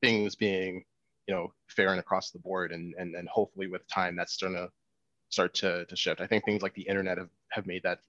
things 0.01 0.37
being 0.37 0.85
you 1.31 1.37
know 1.37 1.53
fair 1.69 1.91
and 1.91 2.01
across 2.01 2.33
the 2.33 2.41
board 2.41 2.73
and 2.73 2.93
and, 2.99 3.15
and 3.15 3.29
hopefully 3.29 3.69
with 3.69 3.87
time 3.87 4.17
that's 4.17 4.37
going 4.37 4.53
to 4.53 4.69
start 5.29 5.55
to, 5.55 5.85
to 5.87 5.95
shift 5.95 6.21
i 6.21 6.27
think 6.27 6.45
things 6.45 6.61
like 6.61 6.75
the 6.75 6.83
internet 6.83 7.19
have, 7.19 7.31
have 7.53 7.67
made 7.67 7.85
that 7.85 8.01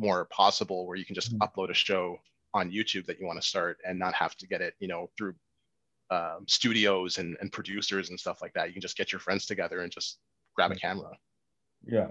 more 0.00 0.24
possible 0.26 0.84
where 0.84 0.96
you 0.96 1.04
can 1.04 1.14
just 1.14 1.32
mm-hmm. 1.32 1.44
upload 1.44 1.70
a 1.70 1.74
show 1.74 2.18
on 2.54 2.72
youtube 2.72 3.06
that 3.06 3.20
you 3.20 3.26
want 3.26 3.40
to 3.40 3.46
start 3.46 3.78
and 3.86 3.96
not 3.96 4.14
have 4.14 4.34
to 4.36 4.48
get 4.48 4.60
it 4.60 4.74
you 4.80 4.88
know 4.88 5.08
through 5.16 5.32
um, 6.10 6.44
studios 6.48 7.18
and, 7.18 7.36
and 7.40 7.52
producers 7.52 8.10
and 8.10 8.18
stuff 8.18 8.42
like 8.42 8.52
that 8.54 8.66
you 8.66 8.72
can 8.72 8.82
just 8.82 8.96
get 8.96 9.12
your 9.12 9.20
friends 9.20 9.46
together 9.46 9.82
and 9.82 9.92
just 9.92 10.18
grab 10.56 10.72
a 10.72 10.74
mm. 10.74 10.80
camera. 10.80 11.10
Yeah, 11.84 12.08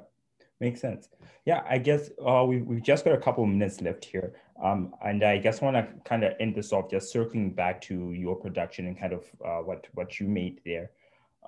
makes 0.59 0.81
sense. 0.81 1.09
Yeah, 1.45 1.63
I 1.69 1.77
guess 1.77 2.09
uh, 2.25 2.45
we, 2.47 2.61
we've 2.61 2.83
just 2.83 3.05
got 3.05 3.13
a 3.13 3.19
couple 3.19 3.43
of 3.43 3.49
minutes 3.49 3.81
left 3.81 4.05
here. 4.05 4.35
Um, 4.63 4.93
and 5.03 5.23
I 5.23 5.37
guess 5.37 5.61
want 5.61 5.75
to 5.75 5.87
kind 6.03 6.23
of 6.23 6.33
end 6.39 6.55
this 6.55 6.71
off 6.71 6.89
just 6.89 7.11
circling 7.11 7.51
back 7.51 7.81
to 7.81 8.13
your 8.13 8.35
production 8.35 8.87
and 8.87 8.97
kind 8.97 9.13
of 9.13 9.25
uh, 9.45 9.59
what, 9.59 9.87
what 9.93 10.19
you 10.19 10.27
made 10.27 10.61
there. 10.65 10.91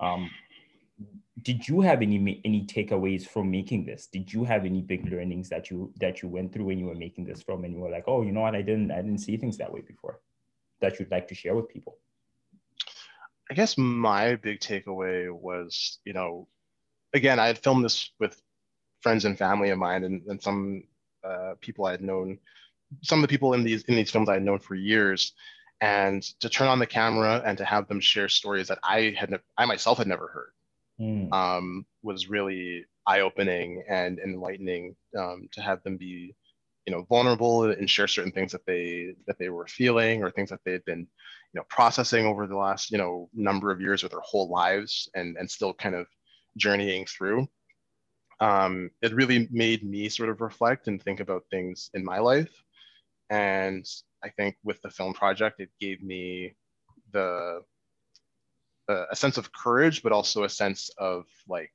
Um, 0.00 0.30
did 1.42 1.68
you 1.68 1.80
have 1.80 2.02
any 2.02 2.40
any 2.44 2.66
takeaways 2.66 3.26
from 3.26 3.50
making 3.50 3.84
this? 3.86 4.08
Did 4.08 4.32
you 4.32 4.44
have 4.44 4.64
any 4.64 4.82
big 4.82 5.10
learnings 5.10 5.48
that 5.48 5.70
you 5.70 5.92
that 6.00 6.22
you 6.22 6.28
went 6.28 6.52
through 6.52 6.64
when 6.64 6.78
you 6.78 6.86
were 6.86 6.94
making 6.94 7.24
this 7.24 7.42
film 7.42 7.64
and 7.64 7.72
you 7.72 7.80
were 7.80 7.90
like, 7.90 8.04
oh, 8.06 8.22
you 8.22 8.32
know 8.32 8.40
what, 8.40 8.56
I 8.56 8.62
didn't 8.62 8.90
I 8.90 8.96
didn't 8.96 9.18
see 9.18 9.36
things 9.36 9.56
that 9.58 9.72
way 9.72 9.80
before, 9.80 10.20
that 10.80 10.98
you'd 10.98 11.10
like 11.10 11.28
to 11.28 11.34
share 11.34 11.54
with 11.54 11.68
people? 11.68 11.96
I 13.50 13.54
guess 13.54 13.78
my 13.78 14.34
big 14.34 14.60
takeaway 14.60 15.30
was, 15.30 16.00
you 16.04 16.12
know, 16.12 16.48
again, 17.14 17.38
I 17.38 17.46
had 17.46 17.58
filmed 17.58 17.84
this 17.84 18.10
with 18.18 18.42
friends 19.00 19.24
and 19.24 19.38
family 19.38 19.70
of 19.70 19.78
mine, 19.78 20.04
and, 20.04 20.22
and 20.26 20.42
some 20.42 20.84
uh, 21.24 21.54
people 21.60 21.86
I 21.86 21.92
had 21.92 22.02
known. 22.02 22.38
Some 23.02 23.18
of 23.18 23.22
the 23.22 23.32
people 23.32 23.54
in 23.54 23.64
these 23.64 23.82
in 23.84 23.96
these 23.96 24.10
films 24.10 24.28
I 24.28 24.34
had 24.34 24.44
known 24.44 24.58
for 24.58 24.74
years, 24.74 25.32
and 25.80 26.22
to 26.40 26.48
turn 26.48 26.68
on 26.68 26.78
the 26.78 26.86
camera 26.86 27.42
and 27.44 27.58
to 27.58 27.64
have 27.64 27.88
them 27.88 28.00
share 28.00 28.28
stories 28.28 28.68
that 28.68 28.78
I 28.82 29.14
had 29.18 29.30
ne- 29.30 29.38
I 29.56 29.66
myself 29.66 29.98
had 29.98 30.06
never 30.06 30.28
heard 30.28 30.52
mm. 31.00 31.32
um, 31.32 31.86
was 32.02 32.28
really 32.28 32.84
eye 33.06 33.20
opening 33.20 33.84
and 33.88 34.18
enlightening. 34.18 34.96
Um, 35.18 35.48
to 35.52 35.60
have 35.60 35.82
them 35.82 35.96
be, 35.96 36.34
you 36.86 36.92
know, 36.92 37.02
vulnerable 37.02 37.64
and 37.64 37.88
share 37.88 38.08
certain 38.08 38.32
things 38.32 38.52
that 38.52 38.66
they 38.66 39.14
that 39.26 39.38
they 39.38 39.48
were 39.50 39.66
feeling 39.66 40.22
or 40.22 40.30
things 40.30 40.50
that 40.50 40.60
they 40.64 40.72
had 40.72 40.84
been 40.84 41.06
you 41.52 41.60
know 41.60 41.64
processing 41.68 42.26
over 42.26 42.46
the 42.46 42.56
last 42.56 42.90
you 42.90 42.98
know 42.98 43.28
number 43.32 43.70
of 43.70 43.80
years 43.80 44.04
or 44.04 44.08
their 44.08 44.20
whole 44.20 44.48
lives 44.48 45.08
and 45.14 45.36
and 45.36 45.50
still 45.50 45.72
kind 45.72 45.94
of 45.94 46.06
journeying 46.56 47.06
through 47.06 47.48
um, 48.40 48.90
it 49.02 49.14
really 49.14 49.48
made 49.50 49.82
me 49.82 50.08
sort 50.08 50.28
of 50.28 50.40
reflect 50.40 50.86
and 50.86 51.02
think 51.02 51.20
about 51.20 51.44
things 51.50 51.90
in 51.94 52.04
my 52.04 52.18
life 52.18 52.62
and 53.30 53.86
i 54.22 54.28
think 54.28 54.56
with 54.64 54.80
the 54.82 54.90
film 54.90 55.12
project 55.12 55.60
it 55.60 55.70
gave 55.80 56.02
me 56.02 56.54
the 57.12 57.60
a 59.10 59.14
sense 59.14 59.36
of 59.36 59.52
courage 59.52 60.02
but 60.02 60.12
also 60.12 60.44
a 60.44 60.48
sense 60.48 60.90
of 60.96 61.26
like 61.46 61.72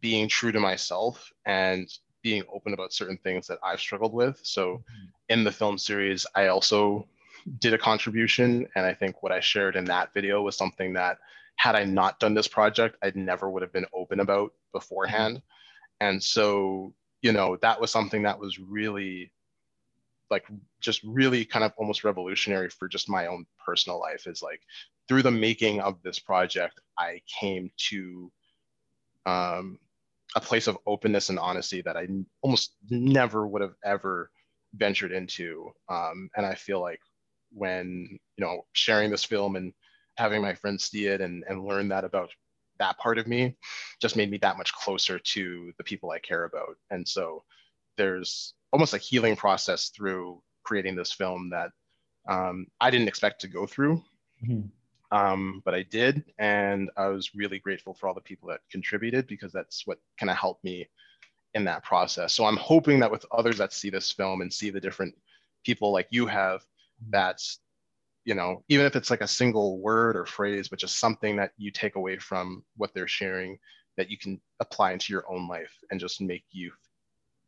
being 0.00 0.28
true 0.28 0.52
to 0.52 0.60
myself 0.60 1.30
and 1.46 1.88
being 2.22 2.42
open 2.52 2.72
about 2.72 2.92
certain 2.92 3.18
things 3.18 3.46
that 3.46 3.58
I've 3.62 3.80
struggled 3.80 4.12
with. 4.12 4.40
So 4.42 4.74
mm-hmm. 4.74 5.06
in 5.28 5.44
the 5.44 5.52
film 5.52 5.78
series, 5.78 6.26
I 6.34 6.48
also 6.48 7.06
did 7.58 7.74
a 7.74 7.78
contribution. 7.78 8.66
And 8.74 8.84
I 8.84 8.94
think 8.94 9.22
what 9.22 9.32
I 9.32 9.40
shared 9.40 9.76
in 9.76 9.84
that 9.86 10.12
video 10.12 10.42
was 10.42 10.56
something 10.56 10.92
that 10.94 11.18
had 11.58 11.74
I 11.74 11.84
not 11.84 12.20
done 12.20 12.34
this 12.34 12.48
project, 12.48 12.96
I 13.02 13.12
never 13.14 13.50
would 13.50 13.62
have 13.62 13.72
been 13.72 13.86
open 13.92 14.20
about 14.20 14.52
beforehand. 14.72 15.36
Mm-hmm. 15.36 16.06
And 16.08 16.22
so, 16.22 16.94
you 17.20 17.32
know, 17.32 17.56
that 17.62 17.80
was 17.80 17.90
something 17.90 18.22
that 18.22 18.38
was 18.38 18.58
really 18.58 19.32
like 20.30 20.44
just 20.80 21.02
really 21.04 21.44
kind 21.44 21.64
of 21.64 21.72
almost 21.76 22.04
revolutionary 22.04 22.68
for 22.70 22.86
just 22.86 23.08
my 23.08 23.26
own 23.26 23.44
personal 23.64 23.98
life 23.98 24.26
is 24.26 24.42
like 24.42 24.60
through 25.08 25.22
the 25.22 25.30
making 25.30 25.80
of 25.80 26.00
this 26.02 26.18
project, 26.18 26.80
I 26.98 27.22
came 27.40 27.70
to 27.88 28.30
um, 29.26 29.78
a 30.36 30.40
place 30.40 30.68
of 30.68 30.78
openness 30.86 31.28
and 31.30 31.38
honesty 31.38 31.82
that 31.82 31.96
I 31.96 32.06
almost 32.42 32.74
never 32.88 33.48
would 33.48 33.62
have 33.62 33.74
ever 33.84 34.30
ventured 34.74 35.10
into. 35.12 35.72
Um, 35.88 36.30
and 36.36 36.46
I 36.46 36.54
feel 36.54 36.80
like 36.80 37.00
when, 37.50 38.18
you 38.36 38.44
know, 38.44 38.66
sharing 38.74 39.10
this 39.10 39.24
film 39.24 39.56
and 39.56 39.72
having 40.18 40.42
my 40.42 40.54
friends 40.54 40.84
see 40.84 41.06
it 41.06 41.20
and, 41.20 41.44
and 41.48 41.64
learn 41.64 41.88
that 41.88 42.04
about 42.04 42.30
that 42.78 42.98
part 42.98 43.18
of 43.18 43.26
me 43.26 43.56
just 44.00 44.16
made 44.16 44.30
me 44.30 44.38
that 44.38 44.58
much 44.58 44.72
closer 44.72 45.18
to 45.18 45.72
the 45.78 45.84
people 45.84 46.10
I 46.10 46.18
care 46.18 46.44
about. 46.44 46.76
And 46.90 47.06
so 47.06 47.42
there's 47.96 48.54
almost 48.72 48.94
a 48.94 48.98
healing 48.98 49.34
process 49.34 49.88
through 49.88 50.40
creating 50.62 50.94
this 50.94 51.12
film 51.12 51.50
that 51.50 51.70
um, 52.28 52.66
I 52.80 52.90
didn't 52.90 53.08
expect 53.08 53.40
to 53.40 53.48
go 53.48 53.66
through. 53.66 54.02
Mm-hmm 54.44 54.68
um, 55.10 55.62
but 55.64 55.74
I 55.74 55.82
did, 55.84 56.24
and 56.38 56.90
I 56.96 57.06
was 57.08 57.34
really 57.34 57.58
grateful 57.58 57.94
for 57.94 58.08
all 58.08 58.14
the 58.14 58.20
people 58.20 58.48
that 58.50 58.60
contributed 58.70 59.26
because 59.26 59.52
that's 59.52 59.86
what 59.86 59.98
kind 60.18 60.30
of 60.30 60.36
helped 60.36 60.64
me 60.64 60.88
in 61.54 61.64
that 61.64 61.82
process. 61.82 62.34
So 62.34 62.44
I'm 62.44 62.58
hoping 62.58 63.00
that 63.00 63.10
with 63.10 63.24
others 63.32 63.56
that 63.58 63.72
see 63.72 63.88
this 63.88 64.12
film 64.12 64.42
and 64.42 64.52
see 64.52 64.70
the 64.70 64.80
different 64.80 65.14
people 65.64 65.92
like 65.92 66.08
you 66.10 66.26
have, 66.26 66.62
that's 67.08 67.60
you 68.28 68.34
know, 68.34 68.62
even 68.68 68.86
if 68.86 68.94
it's 68.94 69.10
like 69.10 69.22
a 69.22 69.28
single 69.28 69.80
word 69.80 70.16
or 70.16 70.26
phrase, 70.26 70.68
but 70.68 70.78
just 70.78 70.98
something 70.98 71.36
that 71.36 71.52
you 71.56 71.70
take 71.70 71.96
away 71.96 72.18
from 72.18 72.62
what 72.76 72.90
they're 72.94 73.08
sharing 73.08 73.58
that 73.96 74.10
you 74.10 74.18
can 74.18 74.40
apply 74.60 74.92
into 74.92 75.12
your 75.12 75.24
own 75.30 75.48
life 75.48 75.72
and 75.90 75.98
just 75.98 76.20
make 76.20 76.44
you 76.50 76.70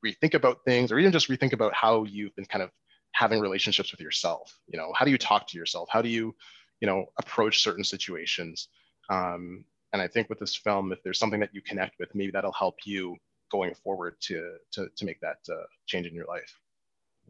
rethink 0.04 0.34
about 0.34 0.64
things 0.64 0.90
or 0.90 0.98
even 0.98 1.12
just 1.12 1.28
rethink 1.28 1.52
about 1.52 1.74
how 1.74 2.04
you've 2.04 2.34
been 2.34 2.46
kind 2.46 2.62
of 2.62 2.70
having 3.12 3.40
relationships 3.40 3.92
with 3.92 4.00
yourself. 4.00 4.58
You 4.68 4.78
know, 4.78 4.90
how 4.94 5.04
do 5.04 5.10
you 5.10 5.18
talk 5.18 5.46
to 5.48 5.58
yourself? 5.58 5.88
How 5.92 6.02
do 6.02 6.08
you 6.08 6.34
you 6.80 6.86
know 6.86 7.06
approach 7.18 7.62
certain 7.62 7.84
situations 7.84 8.68
um, 9.10 9.64
and 9.92 10.02
i 10.02 10.08
think 10.08 10.28
with 10.28 10.38
this 10.38 10.56
film 10.56 10.92
if 10.92 11.02
there's 11.02 11.18
something 11.18 11.40
that 11.40 11.50
you 11.52 11.60
connect 11.62 11.98
with 11.98 12.14
maybe 12.14 12.32
that'll 12.32 12.52
help 12.52 12.76
you 12.84 13.16
going 13.50 13.74
forward 13.74 14.14
to 14.20 14.56
to, 14.72 14.88
to 14.96 15.04
make 15.04 15.20
that 15.20 15.38
uh, 15.50 15.64
change 15.86 16.06
in 16.06 16.14
your 16.14 16.26
life 16.26 16.58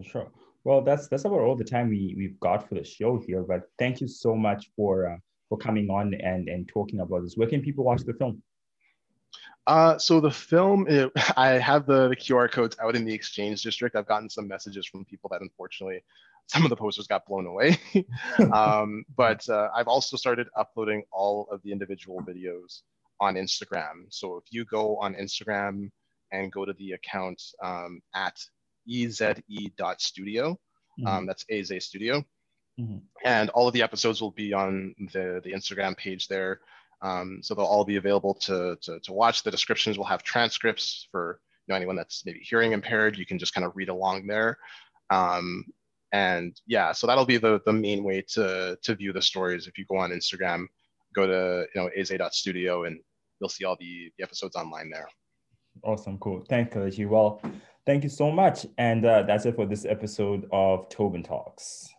sure 0.03 0.31
well 0.65 0.83
that's 0.83 1.09
that's 1.09 1.25
about 1.25 1.41
all 1.41 1.57
the 1.57 1.65
time 1.65 1.89
we 1.89 2.15
we've 2.17 2.39
got 2.41 2.69
for 2.69 2.75
the 2.75 2.85
show 2.85 3.19
here 3.27 3.43
but 3.43 3.63
thank 3.79 4.01
you 4.01 4.09
so 4.09 4.35
much 4.35 4.71
for 4.77 5.07
uh, 5.11 5.17
for 5.49 5.59
coming 5.59 5.89
on 5.91 6.15
and 6.15 6.49
and 6.49 6.69
talking 6.69 7.01
about 7.01 7.23
this 7.23 7.37
where 7.37 7.49
can 7.49 7.63
people 7.63 7.85
watch 7.85 8.03
the 8.03 8.15
film 8.15 8.43
uh, 9.67 9.97
so 9.99 10.21
the 10.21 10.31
film, 10.31 10.87
it, 10.89 11.13
I 11.37 11.51
have 11.51 11.87
the, 11.87 12.09
the 12.09 12.17
QR 12.17 12.51
codes 12.51 12.77
out 12.83 12.97
in 12.97 13.05
the 13.05 13.15
exchange 13.15 13.63
district. 13.63 13.95
I've 13.95 14.07
gotten 14.07 14.29
some 14.29 14.49
messages 14.49 14.87
from 14.87 15.05
people 15.05 15.31
that 15.31 15.43
unfortunately 15.43 16.03
some 16.47 16.65
of 16.65 16.71
the 16.71 16.77
posters 16.77 17.07
got 17.07 17.27
blown 17.27 17.47
away. 17.47 17.79
um, 18.53 19.05
but 19.17 19.49
uh, 19.49 19.69
I've 19.75 19.87
also 19.87 20.17
started 20.17 20.49
uploading 20.57 21.05
all 21.13 21.47
of 21.53 21.63
the 21.63 21.71
individual 21.71 22.21
videos 22.21 22.81
on 23.21 23.35
Instagram. 23.35 24.07
So 24.09 24.39
if 24.39 24.45
you 24.51 24.65
go 24.65 24.97
on 24.97 25.15
Instagram 25.15 25.91
and 26.33 26.51
go 26.51 26.65
to 26.65 26.73
the 26.73 26.93
account 26.93 27.41
um, 27.63 28.01
at 28.15 28.41
eze.studio, 28.91 30.53
mm-hmm. 30.53 31.07
um, 31.07 31.27
that's 31.27 31.45
AZ 31.51 31.73
Studio, 31.85 32.25
mm-hmm. 32.79 32.99
and 33.25 33.51
all 33.51 33.69
of 33.69 33.75
the 33.75 33.83
episodes 33.83 34.21
will 34.21 34.33
be 34.33 34.53
on 34.53 34.95
the, 35.13 35.41
the 35.45 35.53
Instagram 35.53 35.97
page 35.97 36.29
there. 36.29 36.61
Um, 37.03 37.41
so 37.43 37.55
they'll 37.55 37.65
all 37.65 37.85
be 37.85 37.97
available 37.97 38.35
to, 38.35 38.77
to, 38.83 39.01
to 39.01 39.13
watch. 39.13 39.43
The 39.43 39.51
descriptions 39.51 39.97
will 39.97 40.05
have 40.05 40.23
transcripts 40.23 41.09
for 41.11 41.41
you 41.67 41.73
know, 41.73 41.77
anyone 41.77 41.97
that's 41.97 42.27
maybe 42.27 42.41
hearing 42.41 42.73
impaired. 42.73 43.17
You 43.17 43.25
can 43.25 43.39
just 43.39 43.55
kind 43.55 43.65
of 43.65 43.73
read 43.75 43.89
along 43.89 44.27
there. 44.27 44.59
Um, 45.09 45.65
and 46.13 46.61
yeah 46.67 46.93
so 46.93 47.07
that'll 47.07 47.25
be 47.25 47.37
the 47.37 47.61
the 47.67 47.73
main 47.73 48.03
way 48.03 48.21
to 48.21 48.77
to 48.83 48.95
view 48.95 49.13
the 49.13 49.23
stories 49.23 49.67
if 49.67 49.79
you 49.79 49.85
go 49.87 49.97
on 49.97 50.11
instagram 50.11 50.67
go 51.15 51.27
to 51.27 51.67
you 51.75 51.81
know 51.81 51.91
aza.studio 51.99 52.85
and 52.85 52.99
you'll 53.41 53.49
see 53.49 53.65
all 53.65 53.77
the, 53.81 54.11
the 54.19 54.25
episodes 54.25 54.57
online 54.57 54.91
there 54.91 55.09
awesome 55.85 56.19
cool 56.19 56.45
thanks 56.49 56.75
Kelechi. 56.75 57.09
well 57.09 57.41
thank 57.87 58.03
you 58.03 58.11
so 58.11 58.31
much. 58.31 58.67
And 58.79 59.05
uh, 59.05 59.23
that's 59.23 59.47
it 59.47 59.57
for 59.57 59.67
this 59.67 59.85
episode 59.85 60.47
of 60.53 60.89
tobin 60.89 61.23
talks 61.23 61.95